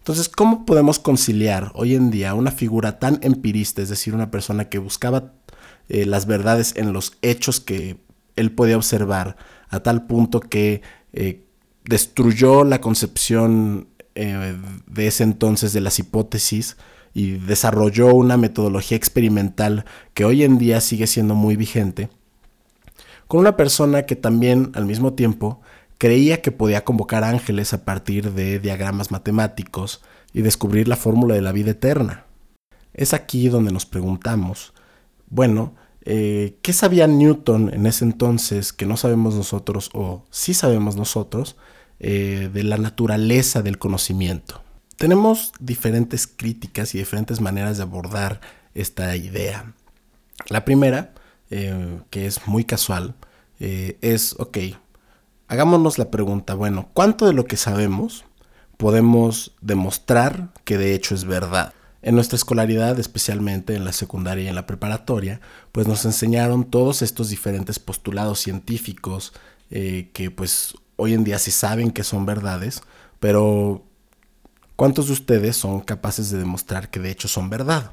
Entonces, 0.00 0.30
¿cómo 0.30 0.64
podemos 0.64 0.98
conciliar 0.98 1.72
hoy 1.74 1.94
en 1.94 2.10
día 2.10 2.34
una 2.34 2.50
figura 2.50 2.98
tan 2.98 3.18
empirista, 3.22 3.82
es 3.82 3.90
decir, 3.90 4.14
una 4.14 4.30
persona 4.30 4.70
que 4.70 4.78
buscaba 4.78 5.34
eh, 5.90 6.06
las 6.06 6.26
verdades 6.26 6.74
en 6.76 6.94
los 6.94 7.18
hechos 7.20 7.60
que 7.60 7.98
él 8.34 8.50
podía 8.50 8.78
observar, 8.78 9.36
a 9.68 9.80
tal 9.80 10.06
punto 10.06 10.40
que 10.40 10.80
eh, 11.12 11.44
destruyó 11.84 12.64
la 12.64 12.80
concepción 12.80 13.88
eh, 14.14 14.56
de 14.86 15.06
ese 15.06 15.22
entonces 15.22 15.74
de 15.74 15.82
las 15.82 15.98
hipótesis 15.98 16.78
y 17.12 17.32
desarrolló 17.32 18.14
una 18.14 18.38
metodología 18.38 18.96
experimental 18.96 19.84
que 20.14 20.24
hoy 20.24 20.44
en 20.44 20.56
día 20.56 20.80
sigue 20.80 21.06
siendo 21.06 21.34
muy 21.34 21.56
vigente, 21.56 22.08
con 23.26 23.40
una 23.40 23.56
persona 23.56 24.06
que 24.06 24.16
también 24.16 24.72
al 24.74 24.86
mismo 24.86 25.12
tiempo 25.12 25.60
creía 26.00 26.40
que 26.40 26.50
podía 26.50 26.82
convocar 26.82 27.24
ángeles 27.24 27.74
a 27.74 27.84
partir 27.84 28.32
de 28.32 28.58
diagramas 28.58 29.10
matemáticos 29.10 30.00
y 30.32 30.40
descubrir 30.40 30.88
la 30.88 30.96
fórmula 30.96 31.34
de 31.34 31.42
la 31.42 31.52
vida 31.52 31.72
eterna. 31.72 32.24
Es 32.94 33.12
aquí 33.12 33.50
donde 33.50 33.70
nos 33.70 33.84
preguntamos, 33.84 34.72
bueno, 35.28 35.74
eh, 36.06 36.56
¿qué 36.62 36.72
sabía 36.72 37.06
Newton 37.06 37.74
en 37.74 37.84
ese 37.84 38.06
entonces 38.06 38.72
que 38.72 38.86
no 38.86 38.96
sabemos 38.96 39.34
nosotros 39.34 39.90
o 39.92 40.24
sí 40.30 40.54
sabemos 40.54 40.96
nosotros 40.96 41.56
eh, 41.98 42.48
de 42.50 42.64
la 42.64 42.78
naturaleza 42.78 43.60
del 43.60 43.76
conocimiento? 43.76 44.62
Tenemos 44.96 45.52
diferentes 45.60 46.26
críticas 46.26 46.94
y 46.94 46.98
diferentes 46.98 47.42
maneras 47.42 47.76
de 47.76 47.82
abordar 47.82 48.40
esta 48.72 49.16
idea. 49.16 49.74
La 50.48 50.64
primera, 50.64 51.12
eh, 51.50 52.00
que 52.08 52.24
es 52.24 52.46
muy 52.46 52.64
casual, 52.64 53.16
es, 53.58 54.34
ok, 54.38 54.56
hagámonos 55.50 55.98
la 55.98 56.12
pregunta, 56.12 56.54
bueno, 56.54 56.88
¿cuánto 56.94 57.26
de 57.26 57.32
lo 57.32 57.44
que 57.44 57.56
sabemos 57.56 58.24
podemos 58.76 59.52
demostrar 59.60 60.50
que 60.64 60.78
de 60.78 60.94
hecho 60.94 61.14
es 61.14 61.24
verdad? 61.24 61.74
En 62.02 62.14
nuestra 62.14 62.36
escolaridad, 62.36 62.98
especialmente 63.00 63.74
en 63.74 63.84
la 63.84 63.92
secundaria 63.92 64.44
y 64.44 64.48
en 64.48 64.54
la 64.54 64.66
preparatoria, 64.66 65.40
pues 65.72 65.88
nos 65.88 66.04
enseñaron 66.04 66.70
todos 66.70 67.02
estos 67.02 67.30
diferentes 67.30 67.80
postulados 67.80 68.38
científicos 68.38 69.32
eh, 69.72 70.10
que 70.14 70.30
pues 70.30 70.74
hoy 70.94 71.14
en 71.14 71.24
día 71.24 71.38
se 71.40 71.50
saben 71.50 71.90
que 71.90 72.04
son 72.04 72.26
verdades, 72.26 72.82
pero 73.18 73.82
¿cuántos 74.76 75.08
de 75.08 75.14
ustedes 75.14 75.56
son 75.56 75.80
capaces 75.80 76.30
de 76.30 76.38
demostrar 76.38 76.90
que 76.90 77.00
de 77.00 77.10
hecho 77.10 77.26
son 77.26 77.50
verdad? 77.50 77.92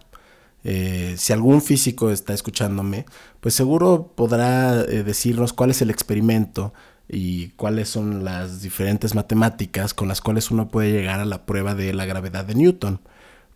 Eh, 0.64 1.16
si 1.18 1.34
algún 1.34 1.64
físico 1.64 2.12
está 2.12 2.36
escuchándome, 2.36 3.08
pues 3.40 3.56
seguro 3.56 4.14
podrá 4.16 4.82
eh, 4.82 5.04
decirnos 5.04 5.54
cuál 5.54 5.72
es 5.72 5.82
el 5.82 5.90
experimento 5.90 6.72
y 7.10 7.50
cuáles 7.50 7.90
son 7.90 8.26
las 8.26 8.62
diferentes 8.62 9.16
matemáticas 9.16 9.94
con 9.94 10.08
las 10.08 10.22
cuales 10.22 10.52
uno 10.52 10.68
puede 10.68 10.92
llegar 10.92 11.20
a 11.20 11.26
la 11.26 11.46
prueba 11.46 11.76
de 11.76 11.94
la 11.94 12.06
gravedad 12.06 12.46
de 12.46 12.56
Newton. 12.56 13.00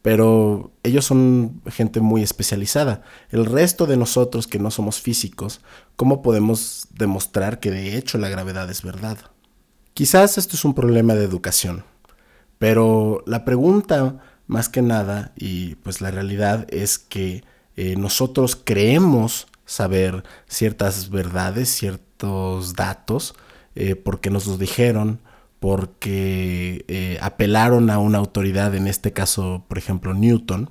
Pero 0.02 0.72
ellos 0.84 1.06
son 1.06 1.62
gente 1.68 2.00
muy 2.00 2.24
especializada. 2.24 3.04
El 3.30 3.46
resto 3.46 3.86
de 3.86 3.98
nosotros 3.98 4.48
que 4.48 4.58
no 4.58 4.72
somos 4.72 5.00
físicos, 5.00 5.62
¿cómo 5.96 6.22
podemos 6.24 6.88
demostrar 6.92 7.60
que 7.60 7.70
de 7.70 7.98
hecho 7.98 8.18
la 8.18 8.30
gravedad 8.30 8.70
es 8.72 8.82
verdad? 8.82 9.18
Quizás 9.94 10.38
esto 10.38 10.56
es 10.56 10.66
un 10.66 10.74
problema 10.74 11.14
de 11.14 11.26
educación, 11.26 11.84
pero 12.58 13.24
la 13.28 13.46
pregunta 13.46 14.20
más 14.48 14.70
que 14.70 14.82
nada, 14.82 15.32
y 15.38 15.76
pues 15.76 16.02
la 16.02 16.12
realidad 16.12 16.66
es 16.70 17.00
que 17.00 17.44
eh, 17.78 17.96
nosotros 17.96 18.60
creemos 18.62 19.48
saber 19.66 20.24
ciertas 20.48 21.10
verdades, 21.10 21.70
ciertos 22.22 22.76
datos, 22.76 23.36
eh, 23.76 23.96
porque 23.96 24.30
nos 24.30 24.48
los 24.48 24.60
dijeron, 24.60 25.20
porque 25.60 26.86
eh, 26.88 27.18
apelaron 27.22 27.90
a 27.90 28.00
una 28.00 28.18
autoridad, 28.20 28.76
en 28.76 28.88
este 28.88 29.12
caso, 29.14 29.66
por 29.68 29.78
ejemplo, 29.78 30.14
Newton, 30.14 30.70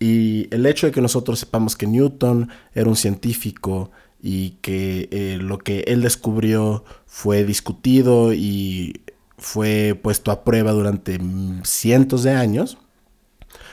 Y 0.00 0.48
el 0.52 0.66
hecho 0.66 0.86
de 0.86 0.92
que 0.92 1.00
nosotros 1.00 1.38
sepamos 1.38 1.76
que 1.76 1.86
Newton 1.86 2.48
era 2.74 2.88
un 2.88 2.96
científico 2.96 3.92
y 4.20 4.58
que 4.62 5.08
eh, 5.12 5.38
lo 5.40 5.58
que 5.58 5.84
él 5.86 6.02
descubrió 6.02 6.84
fue 7.06 7.44
discutido 7.44 8.32
y 8.34 9.02
fue 9.38 9.94
puesto 10.02 10.32
a 10.32 10.42
prueba 10.42 10.72
durante 10.72 11.20
cientos 11.64 12.24
de 12.24 12.32
años, 12.32 12.78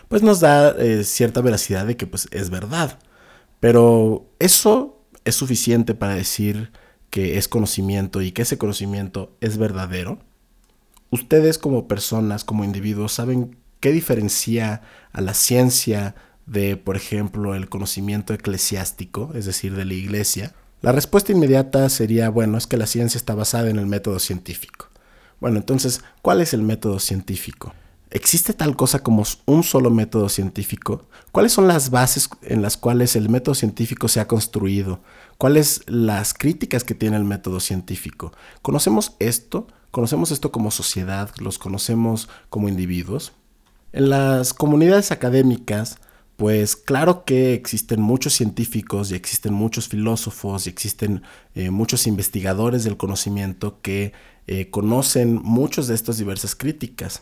pues 0.07 0.21
nos 0.21 0.39
da 0.39 0.75
cierta 1.03 1.41
veracidad 1.41 1.87
de 1.87 1.97
que 1.97 2.05
pues 2.07 2.27
es 2.31 2.49
verdad. 2.51 2.99
Pero 3.59 4.29
eso 4.39 4.99
es 5.25 5.35
suficiente 5.35 5.95
para 5.95 6.15
decir 6.15 6.71
que 7.09 7.37
es 7.37 7.47
conocimiento 7.47 8.21
y 8.21 8.31
que 8.31 8.43
ese 8.43 8.57
conocimiento 8.57 9.35
es 9.41 9.57
verdadero. 9.57 10.19
Ustedes 11.09 11.57
como 11.57 11.87
personas, 11.87 12.43
como 12.43 12.63
individuos, 12.63 13.13
saben 13.13 13.57
qué 13.79 13.91
diferencia 13.91 14.81
a 15.11 15.21
la 15.21 15.33
ciencia 15.33 16.15
de, 16.45 16.77
por 16.77 16.95
ejemplo, 16.95 17.55
el 17.55 17.69
conocimiento 17.69 18.33
eclesiástico, 18.33 19.31
es 19.35 19.45
decir, 19.45 19.75
de 19.75 19.85
la 19.85 19.93
iglesia? 19.93 20.53
La 20.81 20.91
respuesta 20.91 21.31
inmediata 21.31 21.87
sería, 21.89 22.29
bueno, 22.29 22.57
es 22.57 22.67
que 22.67 22.77
la 22.77 22.87
ciencia 22.87 23.17
está 23.17 23.35
basada 23.35 23.69
en 23.69 23.77
el 23.77 23.85
método 23.85 24.19
científico. 24.19 24.87
Bueno, 25.39 25.57
entonces, 25.57 26.01
¿cuál 26.21 26.41
es 26.41 26.53
el 26.53 26.61
método 26.61 26.99
científico? 26.99 27.73
¿Existe 28.11 28.53
tal 28.53 28.75
cosa 28.75 29.03
como 29.03 29.23
un 29.45 29.63
solo 29.63 29.91
método 29.91 30.29
científico? 30.29 31.05
¿Cuáles 31.31 31.51
son 31.51 31.67
las 31.67 31.91
bases 31.91 32.27
en 32.41 32.63
las 32.63 32.75
cuales 32.75 33.15
el 33.15 33.29
método 33.29 33.53
científico 33.53 34.07
se 34.07 34.19
ha 34.19 34.27
construido? 34.27 35.01
¿Cuáles 35.37 35.83
las 35.85 36.33
críticas 36.33 36.83
que 36.83 36.95
tiene 36.95 37.17
el 37.17 37.23
método 37.23 37.59
científico? 37.59 38.31
¿Conocemos 38.63 39.15
esto? 39.19 39.67
¿Conocemos 39.91 40.31
esto 40.31 40.51
como 40.51 40.71
sociedad? 40.71 41.29
¿Los 41.37 41.59
conocemos 41.59 42.29
como 42.49 42.67
individuos? 42.67 43.33
En 43.93 44.09
las 44.09 44.55
comunidades 44.55 45.11
académicas, 45.11 45.99
pues 46.35 46.75
claro 46.75 47.25
que 47.25 47.53
existen 47.53 48.01
muchos 48.01 48.33
científicos 48.33 49.11
y 49.11 49.15
existen 49.15 49.53
muchos 49.53 49.87
filósofos 49.87 50.65
y 50.65 50.69
existen 50.71 51.21
eh, 51.53 51.69
muchos 51.69 52.07
investigadores 52.07 52.83
del 52.83 52.97
conocimiento 52.97 53.81
que 53.81 54.13
eh, 54.47 54.71
conocen 54.71 55.35
muchos 55.43 55.87
de 55.87 55.93
estas 55.93 56.17
diversas 56.17 56.55
críticas. 56.55 57.21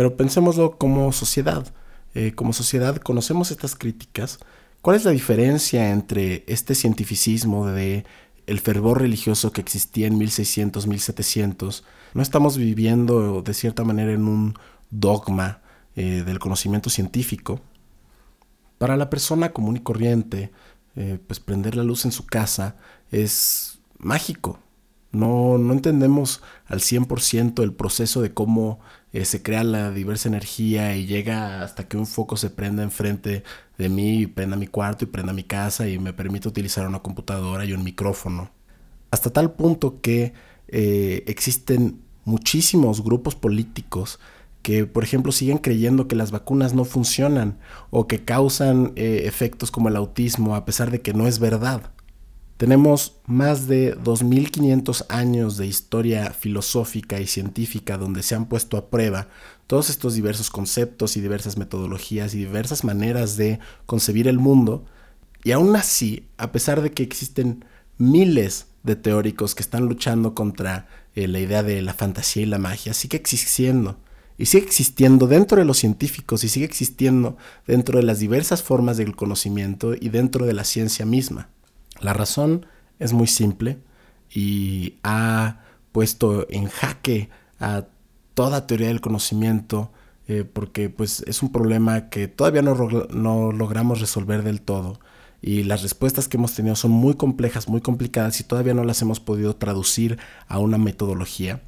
Pero 0.00 0.16
pensémoslo 0.16 0.78
como 0.78 1.12
sociedad. 1.12 1.74
Eh, 2.14 2.32
como 2.34 2.54
sociedad 2.54 2.96
conocemos 2.96 3.50
estas 3.50 3.76
críticas. 3.76 4.38
¿Cuál 4.80 4.96
es 4.96 5.04
la 5.04 5.10
diferencia 5.10 5.90
entre 5.90 6.42
este 6.46 6.74
cientificismo 6.74 7.66
de 7.66 8.06
el 8.46 8.60
fervor 8.60 9.02
religioso 9.02 9.52
que 9.52 9.60
existía 9.60 10.06
en 10.06 10.16
1600, 10.16 10.86
1700? 10.86 11.84
No 12.14 12.22
estamos 12.22 12.56
viviendo 12.56 13.42
de 13.42 13.52
cierta 13.52 13.84
manera 13.84 14.10
en 14.12 14.26
un 14.26 14.54
dogma 14.88 15.60
del 15.94 16.38
conocimiento 16.38 16.88
científico, 16.88 17.60
para 18.78 18.96
la 18.96 19.10
persona 19.10 19.52
común 19.52 19.76
y 19.76 19.80
corriente, 19.80 20.50
eh, 20.96 21.18
pues 21.26 21.40
prender 21.40 21.76
la 21.76 21.82
luz 21.82 22.06
en 22.06 22.12
su 22.12 22.24
casa 22.24 22.76
es 23.10 23.80
mágico. 23.98 24.60
No, 25.12 25.58
no 25.58 25.72
entendemos 25.72 26.42
al 26.66 26.80
100% 26.80 27.62
el 27.62 27.72
proceso 27.72 28.22
de 28.22 28.32
cómo 28.32 28.78
eh, 29.12 29.24
se 29.24 29.42
crea 29.42 29.64
la 29.64 29.90
diversa 29.90 30.28
energía 30.28 30.96
y 30.96 31.06
llega 31.06 31.62
hasta 31.62 31.88
que 31.88 31.96
un 31.96 32.06
foco 32.06 32.36
se 32.36 32.50
prenda 32.50 32.84
enfrente 32.84 33.42
de 33.76 33.88
mí 33.88 34.20
y 34.20 34.26
prenda 34.26 34.56
mi 34.56 34.68
cuarto 34.68 35.04
y 35.04 35.08
prenda 35.08 35.32
mi 35.32 35.42
casa 35.42 35.88
y 35.88 35.98
me 35.98 36.12
permite 36.12 36.48
utilizar 36.48 36.86
una 36.86 37.00
computadora 37.00 37.64
y 37.64 37.72
un 37.72 37.82
micrófono. 37.82 38.50
Hasta 39.10 39.30
tal 39.30 39.52
punto 39.52 40.00
que 40.00 40.32
eh, 40.68 41.24
existen 41.26 42.00
muchísimos 42.24 43.02
grupos 43.02 43.34
políticos 43.34 44.20
que, 44.62 44.86
por 44.86 45.02
ejemplo, 45.02 45.32
siguen 45.32 45.58
creyendo 45.58 46.06
que 46.06 46.16
las 46.16 46.30
vacunas 46.30 46.74
no 46.74 46.84
funcionan 46.84 47.58
o 47.90 48.06
que 48.06 48.24
causan 48.24 48.92
eh, 48.96 49.22
efectos 49.24 49.70
como 49.70 49.88
el 49.88 49.96
autismo, 49.96 50.54
a 50.54 50.64
pesar 50.64 50.90
de 50.90 51.00
que 51.00 51.14
no 51.14 51.26
es 51.26 51.38
verdad. 51.38 51.90
Tenemos 52.60 53.16
más 53.24 53.68
de 53.68 53.96
2.500 53.96 55.06
años 55.08 55.56
de 55.56 55.66
historia 55.66 56.34
filosófica 56.34 57.18
y 57.18 57.26
científica 57.26 57.96
donde 57.96 58.22
se 58.22 58.34
han 58.34 58.50
puesto 58.50 58.76
a 58.76 58.90
prueba 58.90 59.28
todos 59.66 59.88
estos 59.88 60.12
diversos 60.12 60.50
conceptos 60.50 61.16
y 61.16 61.22
diversas 61.22 61.56
metodologías 61.56 62.34
y 62.34 62.36
diversas 62.36 62.84
maneras 62.84 63.38
de 63.38 63.60
concebir 63.86 64.28
el 64.28 64.38
mundo. 64.38 64.84
Y 65.42 65.52
aún 65.52 65.74
así, 65.74 66.26
a 66.36 66.52
pesar 66.52 66.82
de 66.82 66.92
que 66.92 67.02
existen 67.02 67.64
miles 67.96 68.66
de 68.82 68.94
teóricos 68.94 69.54
que 69.54 69.62
están 69.62 69.86
luchando 69.86 70.34
contra 70.34 70.86
eh, 71.14 71.28
la 71.28 71.40
idea 71.40 71.62
de 71.62 71.80
la 71.80 71.94
fantasía 71.94 72.42
y 72.42 72.46
la 72.46 72.58
magia, 72.58 72.92
sigue 72.92 73.16
existiendo 73.16 73.96
y 74.36 74.44
sigue 74.44 74.66
existiendo 74.66 75.26
dentro 75.28 75.56
de 75.56 75.64
los 75.64 75.78
científicos 75.78 76.44
y 76.44 76.50
sigue 76.50 76.66
existiendo 76.66 77.38
dentro 77.66 77.96
de 77.96 78.04
las 78.04 78.18
diversas 78.18 78.62
formas 78.62 78.98
del 78.98 79.16
conocimiento 79.16 79.94
y 79.98 80.10
dentro 80.10 80.44
de 80.44 80.52
la 80.52 80.64
ciencia 80.64 81.06
misma. 81.06 81.48
La 82.00 82.12
razón 82.12 82.66
es 82.98 83.12
muy 83.12 83.26
simple 83.26 83.78
y 84.32 84.98
ha 85.02 85.60
puesto 85.92 86.46
en 86.50 86.68
jaque 86.68 87.30
a 87.58 87.86
toda 88.34 88.66
teoría 88.66 88.88
del 88.88 89.00
conocimiento 89.00 89.92
eh, 90.28 90.44
porque 90.44 90.88
pues 90.88 91.24
es 91.26 91.42
un 91.42 91.50
problema 91.50 92.08
que 92.08 92.28
todavía 92.28 92.62
no, 92.62 92.74
no 93.10 93.52
logramos 93.52 94.00
resolver 94.00 94.42
del 94.42 94.60
todo 94.60 95.00
y 95.42 95.62
las 95.64 95.82
respuestas 95.82 96.28
que 96.28 96.36
hemos 96.36 96.54
tenido 96.54 96.76
son 96.76 96.90
muy 96.90 97.14
complejas, 97.14 97.68
muy 97.68 97.80
complicadas 97.80 98.40
y 98.40 98.44
todavía 98.44 98.74
no 98.74 98.84
las 98.84 99.00
hemos 99.02 99.20
podido 99.20 99.56
traducir 99.56 100.18
a 100.46 100.58
una 100.58 100.78
metodología. 100.78 101.62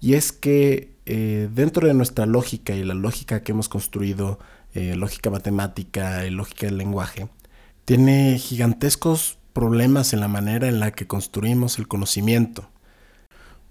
Y 0.00 0.14
es 0.14 0.30
que 0.30 0.94
eh, 1.06 1.48
dentro 1.52 1.88
de 1.88 1.94
nuestra 1.94 2.26
lógica 2.26 2.74
y 2.74 2.84
la 2.84 2.94
lógica 2.94 3.42
que 3.42 3.52
hemos 3.52 3.68
construido, 3.68 4.38
eh, 4.74 4.94
lógica 4.94 5.30
matemática 5.30 6.26
y 6.26 6.30
lógica 6.30 6.66
del 6.66 6.76
lenguaje, 6.76 7.28
tiene 7.84 8.38
gigantescos 8.38 9.38
problemas 9.58 10.12
en 10.12 10.20
la 10.20 10.28
manera 10.28 10.68
en 10.68 10.78
la 10.78 10.92
que 10.92 11.08
construimos 11.08 11.80
el 11.80 11.88
conocimiento. 11.88 12.70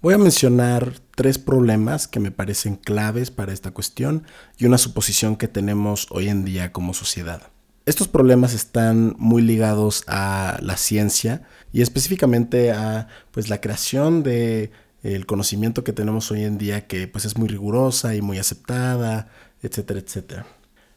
Voy 0.02 0.12
a 0.12 0.18
mencionar 0.18 0.92
tres 1.16 1.38
problemas 1.38 2.06
que 2.06 2.20
me 2.20 2.30
parecen 2.30 2.76
claves 2.76 3.30
para 3.30 3.54
esta 3.54 3.70
cuestión 3.70 4.24
y 4.58 4.66
una 4.66 4.76
suposición 4.76 5.36
que 5.36 5.48
tenemos 5.48 6.06
hoy 6.10 6.28
en 6.28 6.44
día 6.44 6.72
como 6.72 6.92
sociedad. 6.92 7.40
Estos 7.86 8.06
problemas 8.06 8.52
están 8.52 9.16
muy 9.18 9.40
ligados 9.40 10.04
a 10.08 10.58
la 10.60 10.76
ciencia 10.76 11.44
y 11.72 11.80
específicamente 11.80 12.70
a 12.70 13.08
pues, 13.30 13.48
la 13.48 13.62
creación 13.62 14.22
de 14.22 14.70
el 15.02 15.24
conocimiento 15.24 15.84
que 15.84 15.94
tenemos 15.94 16.30
hoy 16.30 16.44
en 16.44 16.58
día 16.58 16.86
que 16.86 17.08
pues 17.08 17.24
es 17.24 17.38
muy 17.38 17.48
rigurosa 17.48 18.14
y 18.14 18.20
muy 18.20 18.38
aceptada, 18.38 19.30
etcétera, 19.62 20.00
etcétera. 20.00 20.46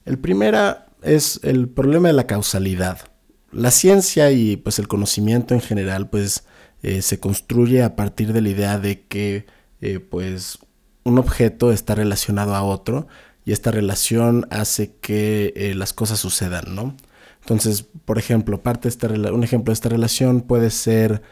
El 0.04 0.19
primero 0.19 0.80
es 1.01 1.39
el 1.43 1.69
problema 1.69 2.10
de 2.10 2.13
la 2.13 2.27
causalidad. 2.27 3.11
La 3.51 3.71
ciencia 3.71 4.31
y 4.31 4.55
pues 4.55 4.79
el 4.79 4.87
conocimiento 4.87 5.53
en 5.53 5.61
general 5.61 6.09
pues 6.09 6.45
eh, 6.83 7.01
se 7.01 7.19
construye 7.19 7.83
a 7.83 7.95
partir 7.95 8.31
de 8.33 8.41
la 8.41 8.49
idea 8.49 8.77
de 8.79 9.01
que 9.01 9.45
eh, 9.81 9.99
pues 9.99 10.59
un 11.03 11.19
objeto 11.19 11.71
está 11.71 11.95
relacionado 11.95 12.55
a 12.55 12.63
otro 12.63 13.07
y 13.43 13.51
esta 13.51 13.71
relación 13.71 14.47
hace 14.51 14.95
que 15.01 15.53
eh, 15.55 15.75
las 15.75 15.93
cosas 15.93 16.19
sucedan, 16.19 16.75
¿no? 16.75 16.95
Entonces, 17.41 17.85
por 18.05 18.19
ejemplo, 18.19 18.61
parte 18.61 18.89
de 18.89 19.31
un 19.31 19.43
ejemplo 19.43 19.71
de 19.71 19.73
esta 19.73 19.89
relación 19.89 20.41
puede 20.41 20.69
ser, 20.69 21.23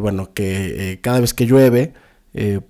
bueno, 0.00 0.32
que 0.32 0.98
cada 1.02 1.20
vez 1.20 1.34
que 1.34 1.44
llueve, 1.44 1.92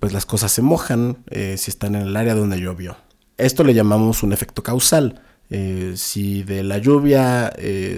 pues 0.01 0.11
las 0.11 0.25
cosas 0.25 0.51
se 0.51 0.61
mojan 0.61 1.23
si 1.31 1.71
están 1.71 1.95
en 1.95 2.01
el 2.01 2.17
área 2.17 2.35
donde 2.35 2.59
llovió. 2.59 2.97
Esto 3.37 3.63
le 3.63 3.73
llamamos 3.73 4.21
un 4.21 4.33
efecto 4.33 4.63
causal. 4.63 5.21
Eh, 5.49 5.93
si 5.95 6.43
de 6.43 6.63
la 6.63 6.77
lluvia 6.77 7.51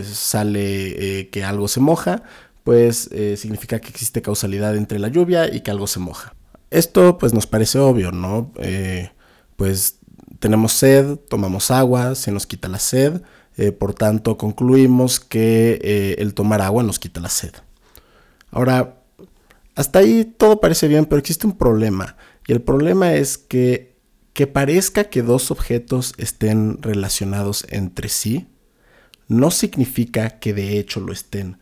sale 0.03 1.29
que 1.31 1.43
algo 1.43 1.67
se 1.67 1.79
moja, 1.79 2.23
pues 2.63 3.09
significa 3.35 3.79
que 3.79 3.89
existe 3.89 4.21
causalidad 4.21 4.75
entre 4.75 4.99
la 4.99 5.07
lluvia 5.07 5.53
y 5.53 5.61
que 5.61 5.71
algo 5.71 5.87
se 5.87 5.99
moja. 5.99 6.33
Esto 6.69 7.17
pues 7.17 7.33
nos 7.33 7.47
parece 7.47 7.79
obvio, 7.79 8.11
¿no? 8.11 8.51
pues 9.55 9.97
tenemos 10.39 10.71
sed, 10.71 11.17
tomamos 11.29 11.71
agua, 11.71 12.15
se 12.15 12.31
nos 12.31 12.47
quita 12.47 12.67
la 12.69 12.79
sed, 12.79 13.21
por 13.79 13.93
tanto 13.93 14.37
concluimos 14.37 15.19
que 15.19 16.15
el 16.17 16.33
tomar 16.33 16.61
agua 16.61 16.83
nos 16.83 16.99
quita 16.99 17.19
la 17.19 17.29
sed. 17.29 17.51
Ahora, 18.51 18.97
hasta 19.75 19.99
ahí 19.99 20.25
todo 20.37 20.59
parece 20.59 20.87
bien, 20.87 21.05
pero 21.05 21.19
existe 21.19 21.47
un 21.47 21.57
problema. 21.57 22.15
Y 22.47 22.53
el 22.53 22.61
problema 22.61 23.13
es 23.13 23.37
que 23.37 23.90
que 24.33 24.47
parezca 24.47 25.05
que 25.05 25.21
dos 25.21 25.51
objetos 25.51 26.13
estén 26.17 26.81
relacionados 26.81 27.65
entre 27.69 28.09
sí, 28.09 28.47
no 29.27 29.51
significa 29.51 30.39
que 30.39 30.53
de 30.53 30.77
hecho 30.77 30.99
lo 30.99 31.13
estén. 31.13 31.57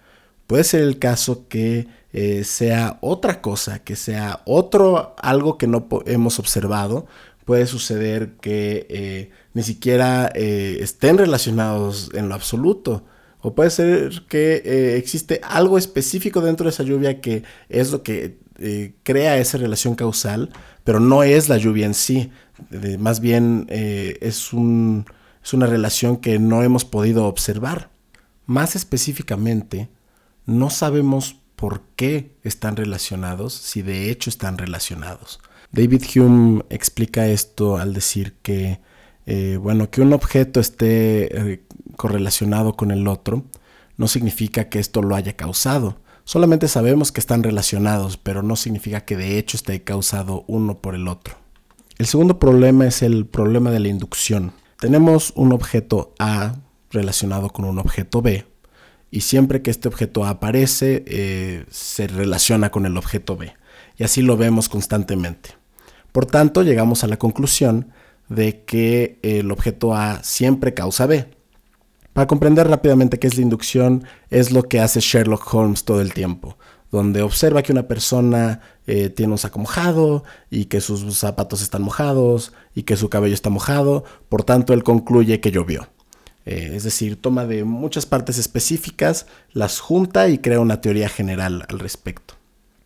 Puede 0.47 0.63
ser 0.63 0.81
el 0.81 0.97
caso 0.97 1.47
que 1.47 1.87
eh, 2.11 2.43
sea 2.43 2.97
otra 3.01 3.41
cosa, 3.41 3.83
que 3.83 3.95
sea 3.95 4.41
otro 4.45 5.15
algo 5.21 5.59
que 5.59 5.67
no 5.67 5.87
hemos 6.07 6.39
observado. 6.39 7.05
Puede 7.45 7.67
suceder 7.67 8.33
que 8.41 8.87
eh, 8.89 9.31
ni 9.53 9.61
siquiera 9.61 10.31
eh, 10.33 10.79
estén 10.81 11.19
relacionados 11.19 12.09
en 12.15 12.29
lo 12.29 12.35
absoluto. 12.35 13.05
O 13.41 13.53
puede 13.53 13.69
ser 13.69 14.23
que 14.27 14.97
existe 14.97 15.39
algo 15.43 15.77
específico 15.77 16.41
dentro 16.41 16.65
de 16.65 16.71
esa 16.71 16.83
lluvia 16.83 17.21
que 17.21 17.43
es 17.69 17.91
lo 17.91 18.03
que 18.03 18.39
eh, 18.59 18.95
crea 19.03 19.37
esa 19.37 19.57
relación 19.57 19.95
causal, 19.95 20.49
pero 20.83 20.99
no 20.99 21.23
es 21.23 21.49
la 21.49 21.57
lluvia 21.57 21.85
en 21.85 21.93
sí. 21.93 22.31
más 22.99 23.19
bien 23.19 23.65
eh, 23.69 24.17
es 24.21 24.53
un 24.53 25.05
es 25.43 25.53
una 25.53 25.65
relación 25.65 26.17
que 26.17 26.37
no 26.37 26.63
hemos 26.63 26.85
podido 26.85 27.25
observar. 27.25 27.89
Más 28.45 28.75
específicamente, 28.75 29.89
no 30.45 30.69
sabemos 30.69 31.37
por 31.55 31.81
qué 31.95 32.35
están 32.43 32.75
relacionados 32.75 33.53
si 33.53 33.81
de 33.81 34.09
hecho 34.09 34.29
están 34.29 34.57
relacionados. 34.57 35.39
David 35.71 36.03
Hume 36.15 36.63
explica 36.69 37.27
esto 37.27 37.77
al 37.77 37.93
decir 37.93 38.33
que, 38.41 38.79
eh, 39.25 39.57
bueno, 39.61 39.89
que 39.91 40.01
un 40.01 40.13
objeto 40.13 40.59
esté 40.59 41.51
eh, 41.53 41.63
correlacionado 41.95 42.75
con 42.75 42.91
el 42.91 43.07
otro 43.07 43.45
no 43.97 44.07
significa 44.07 44.69
que 44.69 44.79
esto 44.79 45.01
lo 45.01 45.15
haya 45.15 45.33
causado. 45.33 46.01
Solamente 46.29 46.67
sabemos 46.67 47.11
que 47.11 47.19
están 47.21 47.41
relacionados, 47.41 48.17
pero 48.17 48.43
no 48.43 48.55
significa 48.55 49.01
que 49.01 49.17
de 49.17 49.39
hecho 49.39 49.57
esté 49.57 49.81
causado 49.83 50.43
uno 50.45 50.77
por 50.77 50.93
el 50.93 51.07
otro. 51.07 51.33
El 51.97 52.05
segundo 52.05 52.37
problema 52.37 52.85
es 52.85 53.01
el 53.01 53.25
problema 53.25 53.71
de 53.71 53.79
la 53.79 53.87
inducción. 53.87 54.51
Tenemos 54.79 55.33
un 55.35 55.53
objeto 55.53 56.13
A 56.19 56.53
relacionado 56.91 57.49
con 57.49 57.65
un 57.65 57.79
objeto 57.79 58.21
B 58.21 58.45
y 59.09 59.21
siempre 59.21 59.63
que 59.63 59.71
este 59.71 59.87
objeto 59.87 60.23
A 60.23 60.29
aparece 60.29 61.03
eh, 61.07 61.65
se 61.71 62.05
relaciona 62.05 62.69
con 62.69 62.85
el 62.85 62.95
objeto 62.95 63.35
B 63.35 63.51
y 63.97 64.03
así 64.03 64.21
lo 64.21 64.37
vemos 64.37 64.69
constantemente. 64.69 65.55
Por 66.11 66.27
tanto, 66.27 66.61
llegamos 66.61 67.03
a 67.03 67.07
la 67.07 67.17
conclusión 67.17 67.91
de 68.27 68.65
que 68.65 69.17
el 69.23 69.49
objeto 69.49 69.95
A 69.95 70.21
siempre 70.21 70.75
causa 70.75 71.07
B. 71.07 71.25
Para 72.13 72.27
comprender 72.27 72.67
rápidamente 72.67 73.19
qué 73.19 73.27
es 73.27 73.37
la 73.37 73.43
inducción, 73.43 74.03
es 74.29 74.51
lo 74.51 74.63
que 74.63 74.79
hace 74.79 74.99
Sherlock 74.99 75.53
Holmes 75.53 75.85
todo 75.85 76.01
el 76.01 76.13
tiempo, 76.13 76.57
donde 76.91 77.21
observa 77.21 77.61
que 77.61 77.71
una 77.71 77.87
persona 77.87 78.61
eh, 78.87 79.09
tiene 79.09 79.31
un 79.33 79.37
saco 79.37 79.59
mojado 79.59 80.23
y 80.49 80.65
que 80.65 80.81
sus 80.81 81.17
zapatos 81.17 81.61
están 81.61 81.83
mojados 81.83 82.53
y 82.73 82.83
que 82.83 82.97
su 82.97 83.09
cabello 83.09 83.33
está 83.33 83.49
mojado, 83.49 84.03
por 84.27 84.43
tanto 84.43 84.73
él 84.73 84.83
concluye 84.83 85.39
que 85.39 85.51
llovió. 85.51 85.87
Eh, 86.45 86.71
es 86.73 86.83
decir, 86.83 87.15
toma 87.15 87.45
de 87.45 87.63
muchas 87.63 88.05
partes 88.05 88.37
específicas, 88.37 89.27
las 89.51 89.79
junta 89.79 90.29
y 90.29 90.39
crea 90.39 90.59
una 90.59 90.81
teoría 90.81 91.07
general 91.07 91.65
al 91.69 91.79
respecto. 91.79 92.33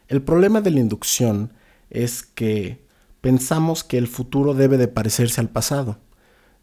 El 0.10 0.22
problema 0.22 0.62
de 0.62 0.72
la 0.72 0.82
inducción 0.82 1.54
es 1.90 2.24
que 2.24 2.84
pensamos 3.22 3.86
que 3.86 3.98
el 3.98 4.08
futuro 4.08 4.54
debe 4.54 4.78
de 4.78 4.90
parecerse 4.90 5.40
al 5.40 5.50
pasado. 5.50 5.98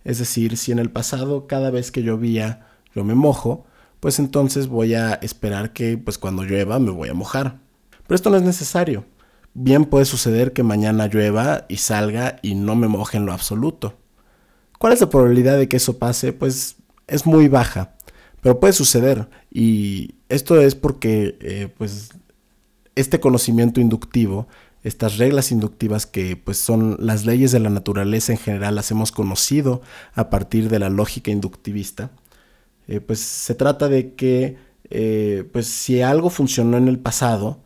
Es 0.04 0.18
decir, 0.18 0.56
si 0.56 0.72
en 0.72 0.78
el 0.78 0.90
pasado 0.90 1.46
cada 1.46 1.70
vez 1.70 1.90
que 1.90 2.02
llovía 2.02 2.66
yo 2.94 3.04
me 3.04 3.14
mojo, 3.14 3.66
pues 4.00 4.18
entonces 4.18 4.66
voy 4.66 4.94
a 4.94 5.14
esperar 5.14 5.72
que 5.72 5.98
pues 5.98 6.18
cuando 6.18 6.42
llueva 6.42 6.78
me 6.78 6.90
voy 6.90 7.08
a 7.08 7.14
mojar. 7.14 7.58
Pero 8.06 8.16
esto 8.16 8.30
no 8.30 8.36
es 8.36 8.42
necesario. 8.42 9.04
Bien 9.54 9.84
puede 9.84 10.04
suceder 10.04 10.52
que 10.52 10.62
mañana 10.62 11.06
llueva 11.06 11.66
y 11.68 11.76
salga 11.76 12.36
y 12.42 12.54
no 12.54 12.76
me 12.76 12.88
moje 12.88 13.18
en 13.18 13.26
lo 13.26 13.32
absoluto. 13.32 13.98
¿Cuál 14.78 14.92
es 14.94 15.00
la 15.00 15.10
probabilidad 15.10 15.58
de 15.58 15.68
que 15.68 15.76
eso 15.76 15.98
pase? 15.98 16.32
Pues 16.32 16.76
es 17.06 17.26
muy 17.26 17.48
baja, 17.48 17.94
pero 18.40 18.58
puede 18.58 18.72
suceder. 18.72 19.28
Y 19.50 20.14
esto 20.28 20.60
es 20.60 20.74
porque 20.74 21.36
eh, 21.40 21.68
pues 21.76 22.10
este 22.94 23.20
conocimiento 23.20 23.80
inductivo 23.80 24.48
estas 24.83 25.19
reglas 25.19 25.53
inductivas 25.53 26.07
que 26.07 26.37
pues 26.37 26.59
son 26.59 26.97
las 26.99 27.27
leyes 27.27 27.53
de 27.53 27.61
la 27.61 27.71
naturaleza 27.71 28.33
en 28.33 28.38
general 28.38 28.75
las 28.75 28.90
hemos 28.90 29.12
conocido 29.12 29.83
a 30.14 30.31
partir 30.31 30.69
de 30.69 30.79
la 30.79 30.88
lógica 30.88 31.31
inductivista 31.31 32.11
eh, 32.90 33.01
pues 33.01 33.21
se 33.21 33.55
trata 33.55 33.88
de 33.88 34.14
que 34.14 34.57
eh, 34.90 35.49
pues 35.53 35.69
si 35.69 36.03
algo 36.03 36.29
funcionó 36.29 36.77
en 36.77 36.88
el 36.88 36.99
pasado 36.99 37.61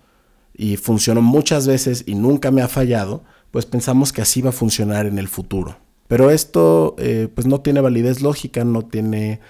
y 0.52 0.76
funcionó 0.76 1.22
muchas 1.22 1.66
veces 1.66 2.04
y 2.06 2.14
nunca 2.14 2.50
me 2.50 2.60
ha 2.60 2.68
fallado 2.68 3.24
pues 3.50 3.64
pensamos 3.64 4.12
que 4.12 4.20
así 4.20 4.42
va 4.42 4.50
a 4.50 4.52
funcionar 4.52 5.06
en 5.06 5.18
el 5.18 5.28
futuro. 5.28 5.78
Pero 6.08 6.30
esto 6.30 6.94
eh, 6.98 7.28
pues 7.34 7.46
no 7.46 7.62
tiene 7.62 7.80
validez 7.80 8.20
lógica 8.20 8.64
no 8.64 8.82
tiene 8.82 9.40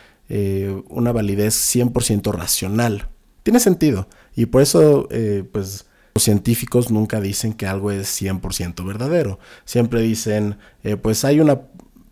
una 0.88 1.12
validez 1.12 1.54
100% 1.54 2.32
racional. 2.32 3.08
Tiene 3.42 3.60
sentido. 3.60 4.08
Y 4.34 4.46
por 4.46 4.62
eso 4.62 5.06
pues 5.52 5.86
los 6.14 6.22
científicos 6.22 6.90
nunca 6.90 7.20
dicen 7.20 7.52
que 7.54 7.66
algo 7.66 7.90
es 7.90 8.22
100% 8.22 8.86
verdadero. 8.86 9.40
Siempre 9.64 10.00
dicen, 10.00 10.58
eh, 10.84 10.96
pues 10.96 11.24
hay 11.24 11.40
una, 11.40 11.62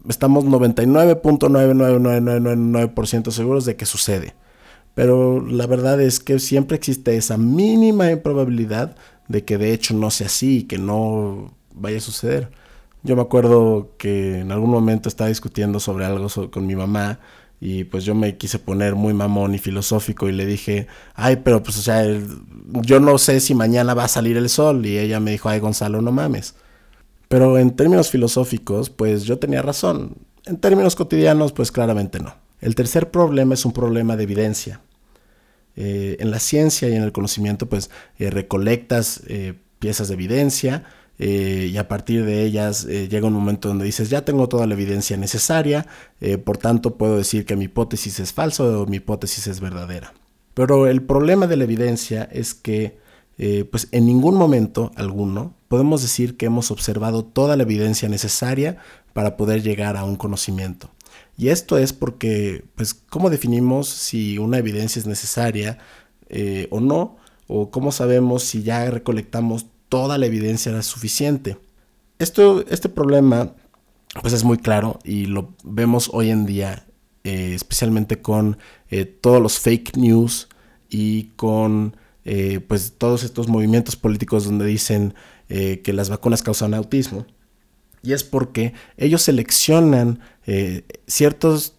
estamos 0.09 0.45
99.99999% 0.45 3.31
seguros 3.31 3.65
de 3.65 3.77
que 3.77 3.87
sucede. 3.87 4.35
Pero 4.95 5.41
la 5.41 5.69
verdad 5.69 6.01
es 6.01 6.19
que 6.19 6.41
siempre 6.41 6.77
existe 6.77 7.17
esa 7.17 7.38
mínima 7.38 8.11
improbabilidad 8.11 8.97
de 9.29 9.45
que 9.45 9.57
de 9.57 9.73
hecho 9.73 9.95
no 9.95 10.11
sea 10.11 10.27
así 10.27 10.59
y 10.59 10.65
que 10.65 10.79
no 10.79 11.55
vaya 11.73 11.99
a 11.99 12.01
suceder. 12.01 12.51
Yo 13.05 13.17
me 13.17 13.23
acuerdo 13.23 13.95
que 13.99 14.41
en 14.41 14.53
algún 14.53 14.71
momento 14.71 15.09
estaba 15.09 15.29
discutiendo 15.29 15.81
sobre 15.81 16.05
algo 16.05 16.29
con 16.51 16.67
mi 16.67 16.75
mamá 16.75 17.21
y 17.64 17.85
pues 17.85 18.05
yo 18.05 18.16
me 18.16 18.37
quise 18.37 18.59
poner 18.59 18.96
muy 18.96 19.14
mamón 19.14 19.55
y 19.55 19.59
filosófico 19.59 20.29
y 20.29 20.33
le 20.33 20.44
dije, 20.44 20.88
ay, 21.14 21.42
pero 21.44 21.62
pues 21.62 21.79
o 21.79 21.83
sea, 21.83 22.05
yo 22.83 22.98
no 22.98 23.18
sé 23.18 23.38
si 23.38 23.55
mañana 23.55 23.94
va 23.94 24.03
a 24.03 24.09
salir 24.09 24.37
el 24.37 24.48
sol. 24.48 24.85
Y 24.85 24.98
ella 24.98 25.20
me 25.20 25.31
dijo, 25.31 25.48
ay, 25.48 25.61
Gonzalo, 25.61 26.03
no 26.03 26.11
mames. 26.11 26.57
Pero 27.29 27.59
en 27.59 27.77
términos 27.77 28.11
filosóficos, 28.11 28.90
pues 28.90 29.22
yo 29.22 29.38
tenía 29.38 29.62
razón. 29.62 30.16
En 30.44 30.57
términos 30.57 30.96
cotidianos, 30.96 31.53
pues 31.53 31.70
claramente 31.70 32.18
no. 32.18 32.35
El 32.61 32.75
tercer 32.75 33.12
problema 33.12 33.55
es 33.55 33.64
un 33.64 33.72
problema 33.72 34.16
de 34.16 34.25
evidencia. 34.25 34.81
Eh, 35.77 36.16
en 36.18 36.33
la 36.33 36.40
ciencia 36.40 36.88
y 36.88 36.96
en 36.96 37.05
el 37.05 37.12
conocimiento, 37.12 37.68
pues 37.68 37.90
eh, 38.18 38.29
recolectas 38.31 39.22
eh, 39.29 39.55
piezas 39.79 40.09
de 40.09 40.14
evidencia, 40.14 40.83
eh, 41.18 41.70
y 41.72 41.77
a 41.77 41.88
partir 41.88 42.25
de 42.25 42.42
ellas 42.42 42.85
eh, 42.85 43.09
llega 43.09 43.27
un 43.27 43.35
momento 43.35 43.68
donde 43.68 43.85
dices, 43.85 44.11
ya 44.11 44.25
tengo 44.25 44.48
toda 44.48 44.66
la 44.66 44.75
evidencia 44.75 45.16
necesaria, 45.16 45.87
eh, 46.20 46.38
por 46.38 46.59
tanto 46.59 46.96
puedo 46.96 47.16
decir 47.16 47.44
que 47.44 47.55
mi 47.55 47.66
hipótesis 47.66 48.18
es 48.18 48.33
falsa 48.33 48.64
o 48.64 48.87
mi 48.87 48.96
hipótesis 48.96 49.46
es 49.46 49.61
verdadera. 49.61 50.14
Pero 50.55 50.87
el 50.87 51.03
problema 51.03 51.46
de 51.46 51.57
la 51.57 51.64
evidencia 51.64 52.29
es 52.33 52.55
que 52.55 53.01
pues 53.72 53.88
en 53.90 54.07
ningún 54.07 54.37
momento 54.37 54.92
alguno 54.94 55.57
podemos 55.66 56.01
decir 56.01 56.37
que 56.37 56.46
hemos 56.46 56.70
observado 56.70 57.25
toda 57.25 57.57
la 57.57 57.64
evidencia 57.64 58.09
necesaria 58.09 58.77
para 59.14 59.37
poder 59.37 59.64
llegar 59.64 59.96
a 59.96 60.05
un 60.05 60.14
conocimiento. 60.14 60.90
Y 61.37 61.48
esto 61.48 61.77
es 61.77 61.92
porque, 61.92 62.64
pues, 62.77 62.94
¿cómo 62.94 63.31
definimos 63.31 63.88
si 63.88 64.38
una 64.38 64.59
evidencia 64.59 65.01
es 65.01 65.09
necesaria 65.09 65.79
o 66.70 66.79
no? 66.79 67.16
¿O 67.48 67.72
cómo 67.72 67.90
sabemos 67.90 68.44
si 68.44 68.62
ya 68.62 68.88
recolectamos 68.88 69.66
toda 69.92 70.16
la 70.16 70.24
evidencia 70.24 70.72
era 70.72 70.81
suficiente. 70.81 71.59
Esto, 72.18 72.64
este 72.70 72.88
problema 72.88 73.52
pues 74.22 74.33
es 74.33 74.42
muy 74.42 74.57
claro 74.57 74.98
y 75.05 75.26
lo 75.26 75.52
vemos 75.64 76.09
hoy 76.14 76.31
en 76.31 76.46
día, 76.46 76.87
eh, 77.24 77.52
especialmente 77.55 78.22
con 78.22 78.57
eh, 78.90 79.05
todos 79.05 79.42
los 79.42 79.59
fake 79.59 79.98
news 79.98 80.48
y 80.88 81.24
con 81.37 81.94
eh, 82.24 82.61
pues 82.66 82.94
todos 82.96 83.22
estos 83.22 83.48
movimientos 83.48 83.96
políticos 83.96 84.46
donde 84.46 84.64
dicen 84.64 85.12
que 85.48 85.92
las 85.92 86.09
vacunas 86.09 86.40
causan 86.42 86.72
autismo. 86.72 87.26
Y 88.02 88.14
es 88.14 88.24
porque 88.24 88.72
ellos 88.96 89.20
seleccionan 89.20 90.20
ciertas 91.07 91.76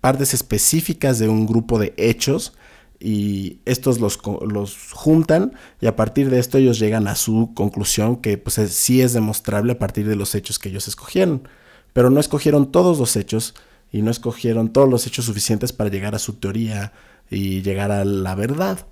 partes 0.00 0.32
específicas 0.32 1.18
de 1.18 1.28
un 1.28 1.48
grupo 1.48 1.80
de 1.80 1.92
hechos 1.96 2.52
y 2.98 3.60
estos 3.66 4.00
los, 4.00 4.18
los, 4.46 4.92
juntan 4.92 5.52
y 5.80 5.86
a 5.86 5.96
partir 5.96 6.30
de 6.30 6.38
esto 6.38 6.58
ellos 6.58 6.78
llegan 6.78 7.08
a 7.08 7.14
su 7.14 7.52
conclusión 7.54 8.16
que 8.16 8.38
pues 8.38 8.54
sí 8.70 9.02
es 9.02 9.12
demostrable 9.12 9.72
a 9.72 9.78
partir 9.78 10.08
de 10.08 10.16
los 10.16 10.34
hechos 10.34 10.58
que 10.58 10.70
ellos 10.70 10.88
escogieron. 10.88 11.48
Pero 11.92 12.10
no 12.10 12.20
escogieron 12.20 12.72
todos 12.72 12.98
los 12.98 13.16
hechos 13.16 13.54
y 13.92 14.02
no 14.02 14.10
escogieron 14.10 14.72
todos 14.72 14.88
los 14.88 15.06
hechos 15.06 15.26
suficientes 15.26 15.72
para 15.72 15.90
llegar 15.90 16.14
a 16.14 16.18
su 16.18 16.34
teoría 16.34 16.92
y 17.30 17.62
llegar 17.62 17.90
a 17.90 18.04
la 18.04 18.34
verdad. 18.34 18.86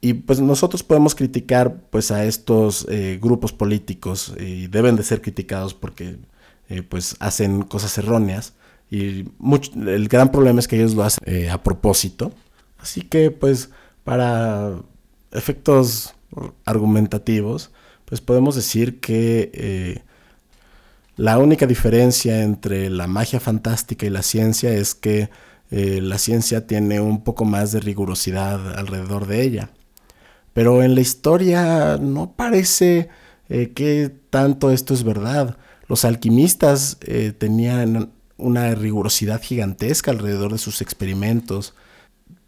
Y 0.00 0.14
pues 0.14 0.40
nosotros 0.40 0.82
podemos 0.82 1.14
criticar 1.14 1.82
pues 1.90 2.10
a 2.10 2.24
estos 2.24 2.86
eh, 2.90 3.18
grupos 3.22 3.52
políticos 3.52 4.34
y 4.38 4.66
deben 4.66 4.96
de 4.96 5.04
ser 5.04 5.22
criticados 5.22 5.74
porque 5.74 6.16
eh, 6.68 6.82
pues 6.82 7.16
hacen 7.20 7.62
cosas 7.62 7.96
erróneas 7.98 8.54
y 8.90 9.24
el 9.86 10.08
gran 10.08 10.30
problema 10.32 10.60
es 10.60 10.68
que 10.68 10.76
ellos 10.76 10.94
lo 10.94 11.04
hacen 11.04 11.22
eh, 11.24 11.50
a 11.50 11.62
propósito 11.62 12.32
Así 12.82 13.02
que 13.02 13.30
pues 13.30 13.70
para 14.02 14.74
efectos 15.30 16.14
argumentativos, 16.64 17.70
pues 18.04 18.20
podemos 18.20 18.56
decir 18.56 19.00
que 19.00 19.50
eh, 19.54 20.02
la 21.16 21.38
única 21.38 21.66
diferencia 21.66 22.42
entre 22.42 22.90
la 22.90 23.06
magia 23.06 23.38
fantástica 23.38 24.04
y 24.04 24.10
la 24.10 24.22
ciencia 24.22 24.72
es 24.72 24.96
que 24.96 25.30
eh, 25.70 26.00
la 26.02 26.18
ciencia 26.18 26.66
tiene 26.66 27.00
un 27.00 27.22
poco 27.22 27.44
más 27.44 27.70
de 27.70 27.80
rigurosidad 27.80 28.76
alrededor 28.76 29.26
de 29.26 29.42
ella. 29.42 29.70
Pero 30.52 30.82
en 30.82 30.96
la 30.96 31.00
historia 31.00 31.98
no 31.98 32.32
parece 32.32 33.08
eh, 33.48 33.70
que 33.74 34.12
tanto 34.30 34.72
esto 34.72 34.92
es 34.92 35.04
verdad. 35.04 35.56
Los 35.86 36.04
alquimistas 36.04 36.98
tenían 37.38 38.12
una 38.38 38.74
rigurosidad 38.74 39.42
gigantesca 39.42 40.10
alrededor 40.10 40.52
de 40.52 40.58
sus 40.58 40.80
experimentos 40.80 41.74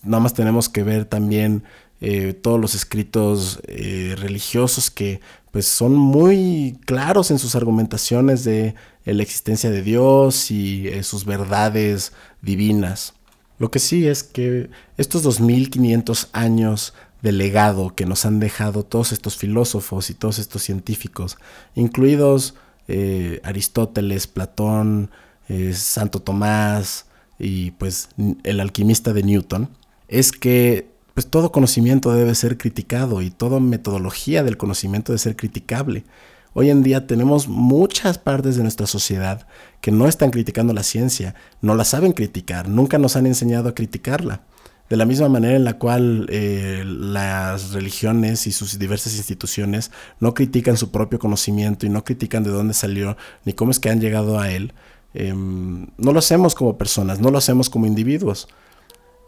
nada 0.04 0.22
más 0.22 0.34
tenemos 0.34 0.68
que 0.68 0.82
ver 0.82 1.04
también 1.04 1.64
eh, 2.00 2.32
todos 2.32 2.60
los 2.60 2.74
escritos 2.74 3.60
eh, 3.66 4.14
religiosos 4.18 4.90
que 4.90 5.20
pues 5.50 5.66
son 5.66 5.94
muy 5.94 6.78
claros 6.84 7.30
en 7.30 7.38
sus 7.38 7.54
argumentaciones 7.54 8.42
de 8.44 8.74
la 9.04 9.22
existencia 9.22 9.70
de 9.70 9.82
Dios 9.82 10.50
y 10.50 10.88
eh, 10.88 11.02
sus 11.02 11.24
verdades 11.24 12.12
divinas. 12.42 13.14
Lo 13.58 13.70
que 13.70 13.78
sí 13.78 14.06
es 14.08 14.22
que 14.24 14.70
estos 14.96 15.22
2500 15.22 16.30
años 16.32 16.94
de 17.22 17.32
legado 17.32 17.94
que 17.94 18.04
nos 18.04 18.26
han 18.26 18.40
dejado 18.40 18.82
todos 18.84 19.12
estos 19.12 19.36
filósofos 19.36 20.10
y 20.10 20.14
todos 20.14 20.38
estos 20.38 20.62
científicos, 20.62 21.38
incluidos 21.74 22.54
eh, 22.88 23.40
Aristóteles, 23.44 24.26
Platón, 24.26 25.10
eh, 25.48 25.72
Santo 25.72 26.20
Tomás 26.20 27.06
y 27.38 27.70
pues 27.72 28.08
el 28.42 28.60
alquimista 28.60 29.12
de 29.12 29.22
Newton, 29.22 29.70
es 30.14 30.30
que 30.30 30.88
pues 31.14 31.26
todo 31.28 31.50
conocimiento 31.50 32.12
debe 32.12 32.34
ser 32.34 32.56
criticado 32.56 33.20
y 33.20 33.30
toda 33.30 33.58
metodología 33.58 34.44
del 34.44 34.56
conocimiento 34.56 35.12
debe 35.12 35.18
ser 35.18 35.36
criticable. 35.36 36.04
Hoy 36.52 36.70
en 36.70 36.84
día 36.84 37.08
tenemos 37.08 37.48
muchas 37.48 38.18
partes 38.18 38.56
de 38.56 38.62
nuestra 38.62 38.86
sociedad 38.86 39.46
que 39.80 39.90
no 39.90 40.06
están 40.06 40.30
criticando 40.30 40.72
la 40.72 40.84
ciencia, 40.84 41.34
no 41.60 41.74
la 41.74 41.84
saben 41.84 42.12
criticar, 42.12 42.68
nunca 42.68 42.98
nos 42.98 43.16
han 43.16 43.26
enseñado 43.26 43.68
a 43.68 43.74
criticarla. 43.74 44.42
De 44.88 44.96
la 44.96 45.04
misma 45.04 45.28
manera 45.28 45.56
en 45.56 45.64
la 45.64 45.78
cual 45.78 46.26
eh, 46.30 46.84
las 46.86 47.72
religiones 47.72 48.46
y 48.46 48.52
sus 48.52 48.78
diversas 48.78 49.16
instituciones 49.16 49.90
no 50.20 50.32
critican 50.32 50.76
su 50.76 50.92
propio 50.92 51.18
conocimiento 51.18 51.86
y 51.86 51.88
no 51.88 52.04
critican 52.04 52.44
de 52.44 52.50
dónde 52.50 52.74
salió 52.74 53.16
ni 53.44 53.52
cómo 53.52 53.72
es 53.72 53.80
que 53.80 53.90
han 53.90 54.00
llegado 54.00 54.38
a 54.38 54.50
él, 54.50 54.74
em, 55.14 55.88
no 55.96 56.12
lo 56.12 56.18
hacemos 56.20 56.54
como 56.54 56.78
personas, 56.78 57.18
no 57.18 57.30
lo 57.30 57.38
hacemos 57.38 57.68
como 57.68 57.86
individuos. 57.86 58.46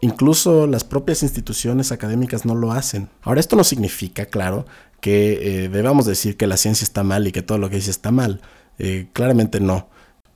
Incluso 0.01 0.67
las 0.67 0.83
propias 0.83 1.23
instituciones 1.23 1.91
académicas 1.91 2.45
no 2.45 2.53
lo 2.55 2.71
hacen. 2.71 3.09
Ahora, 3.21 3.39
esto 3.39 3.55
no 3.55 3.63
significa, 3.63 4.25
claro, 4.27 4.65
que 5.01 5.63
eh, 5.63 5.69
debamos 5.69 6.05
decir 6.05 6.37
que 6.37 6.47
la 6.47 6.57
ciencia 6.57 6.85
está 6.85 7.03
mal 7.03 7.27
y 7.27 7.31
que 7.31 7.41
todo 7.41 7.57
lo 7.57 7.69
que 7.69 7.77
dice 7.77 7.91
está 7.91 8.11
mal. 8.11 8.41
Eh, 8.77 9.07
claramente 9.13 9.59
no. 9.59 9.89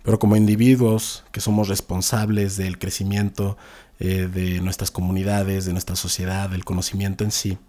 Pero 0.04 0.18
como 0.18 0.36
individuos 0.36 1.24
que 1.32 1.42
somos 1.42 1.68
responsables 1.68 2.58
del 2.58 2.80
crecimiento 2.80 3.58
eh, 4.00 4.28
de 4.34 4.62
nuestras 4.62 4.90
comunidades, 4.90 5.66
de 5.66 5.74
nuestra 5.74 5.96
sociedad, 5.96 6.50
del 6.50 6.66
conocimiento 6.66 7.24
en 7.24 7.32
sí, 7.32 7.60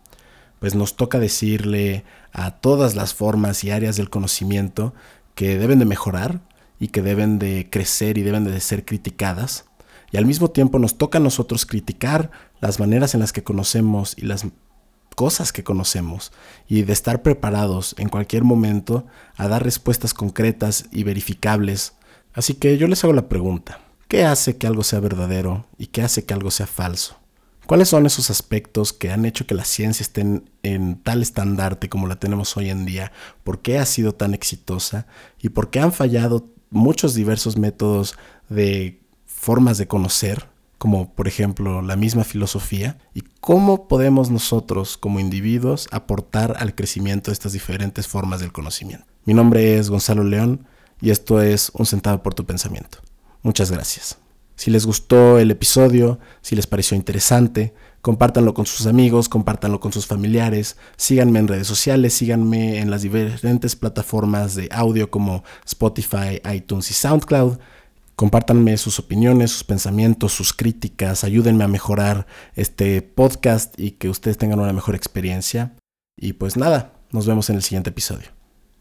pues 0.61 0.75
nos 0.75 0.97
toca 0.97 1.19
decirle 1.19 2.05
a 2.33 2.53
todas 2.53 2.95
las 2.95 3.13
formas 3.13 3.65
y 3.65 3.71
áreas 3.71 3.97
del 3.97 4.09
conocimiento 4.09 4.95
que 5.35 5.59
deben 5.59 5.79
de 5.79 5.85
mejorar 5.85 6.41
y 6.79 6.89
que 6.89 7.03
deben 7.03 7.39
de 7.39 7.69
crecer 7.71 8.17
y 8.17 8.23
deben 8.23 8.45
de 8.45 8.61
ser 8.61 8.85
criticadas 8.85 9.67
y 10.13 10.19
al 10.19 10.27
mismo 10.27 10.51
tiempo 10.51 10.79
nos 10.79 10.99
toca 10.99 11.19
a 11.19 11.23
nosotros 11.23 11.67
criticar 11.67 12.31
las 12.61 12.79
maneras 12.79 13.15
en 13.15 13.21
las 13.21 13.33
que 13.33 13.43
conocemos 13.43 14.15
y 14.17 14.27
las 14.27 14.47
cosas 15.17 15.53
que 15.53 15.65
conocemos 15.65 16.33
y 16.69 16.83
de 16.83 16.93
estar 16.93 17.23
preparados 17.23 17.95
en 17.99 18.09
cualquier 18.09 18.45
momento 18.45 19.07
a 19.37 19.49
dar 19.49 19.65
respuestas 19.65 20.15
concretas 20.15 20.87
y 20.93 21.05
verificables. 21.05 21.95
Así 22.35 22.55
que 22.55 22.77
yo 22.77 22.87
les 22.89 23.03
hago 23.05 23.13
la 23.13 23.29
pregunta, 23.29 23.81
¿qué 24.09 24.25
hace 24.25 24.57
que 24.59 24.67
algo 24.67 24.83
sea 24.83 25.01
verdadero 25.01 25.67
y 25.79 25.87
qué 25.87 26.03
hace 26.03 26.25
que 26.25 26.35
algo 26.35 26.51
sea 26.51 26.67
falso? 26.67 27.17
¿Cuáles 27.67 27.89
son 27.89 28.05
esos 28.05 28.29
aspectos 28.29 28.93
que 28.93 29.13
han 29.13 29.25
hecho 29.25 29.47
que 29.47 29.55
la 29.55 29.65
ciencia 29.65 30.03
esté 30.03 30.23
en, 30.23 30.51
en, 30.63 30.97
tal 30.97 31.23
estandarte 31.23 31.89
como 31.89 32.07
la 32.07 32.17
tenemos 32.17 32.57
hoy 32.57 32.71
en 32.71 32.85
día? 32.85 33.13
¿Por 33.45 33.63
qué 33.63 33.79
ha 33.79 33.87
sido 33.87 34.15
tan 34.15 34.35
exitosa? 34.35 35.07
¿Y 35.41 35.51
por 35.51 35.71
qué 35.71 35.81
han 35.81 35.93
fallado 35.93 36.49
muchos 36.71 37.15
diversos 37.15 37.57
métodos 37.57 38.17
de 38.49 39.02
formas 39.43 39.77
de 39.77 39.89
conocer, 39.89 40.47
como 40.79 41.13
por 41.15 41.27
ejemplo 41.27 41.83
la 41.83 41.97
misma 41.97 42.23
filosofía, 42.23 42.99
y 43.13 43.25
cómo 43.41 43.89
podemos 43.89 44.31
nosotros 44.31 44.97
como 44.97 45.19
individuos 45.19 45.89
aportar 45.91 46.55
al 46.61 46.77
crecimiento 46.77 47.33
de 47.33 47.33
estas 47.33 47.53
diferentes 47.53 48.07
formas 48.07 48.39
del 48.39 48.53
conocimiento. 48.53 49.05
Mi 49.25 49.35
nombre 49.35 49.79
es 49.79 49.91
Gonzalo 49.91 50.23
León 50.23 50.65
y 51.01 51.11
esto 51.11 51.43
es 51.43 51.73
Un 51.75 51.87
centavo 51.87 52.23
por 52.23 52.35
tu 52.35 52.47
pensamiento. 52.47 52.99
Muchas 53.43 53.73
gracias. 53.73 54.17
Si 54.55 54.71
les 54.71 54.87
gustó 54.87 55.41
el 55.41 55.51
episodio, 55.51 56.21
si 56.41 56.55
les 56.55 56.69
pareció 56.69 56.97
interesante, 56.97 57.75
compártanlo 58.01 58.55
con 58.55 58.65
sus 58.65 58.87
amigos, 58.87 59.29
compártanlo 59.29 59.81
con 59.81 59.93
sus 59.93 60.07
familiares, 60.07 60.77
síganme 60.97 61.41
en 61.41 61.49
redes 61.49 61.67
sociales, 61.67 62.15
síganme 62.15 62.79
en 62.79 62.93
las 62.93 63.03
diferentes 63.03 63.75
plataformas 63.75 64.55
de 64.55 64.69
audio 64.71 65.11
como 65.11 65.43
Spotify, 65.67 66.41
iTunes 66.55 66.93
y 66.93 66.95
SoundCloud. 66.95 67.59
Compártanme 68.23 68.77
sus 68.77 69.01
opiniones, 69.01 69.51
sus 69.51 69.65
pensamientos, 69.65 70.31
sus 70.31 70.53
críticas, 70.53 71.25
ayúdenme 71.25 71.65
a 71.65 71.67
mejorar 71.67 72.29
este 72.55 73.03
podcast 73.03 73.75
y 73.77 73.91
que 73.99 74.09
ustedes 74.09 74.39
tengan 74.39 74.61
una 74.61 74.73
mejor 74.73 74.95
experiencia. 74.95 75.75
Y 76.17 76.35
pues 76.35 76.57
nada, 76.57 76.93
nos 77.11 77.27
vemos 77.27 77.51
en 77.51 77.57
el 77.57 77.65
siguiente 77.65 77.91
episodio. 77.91 78.29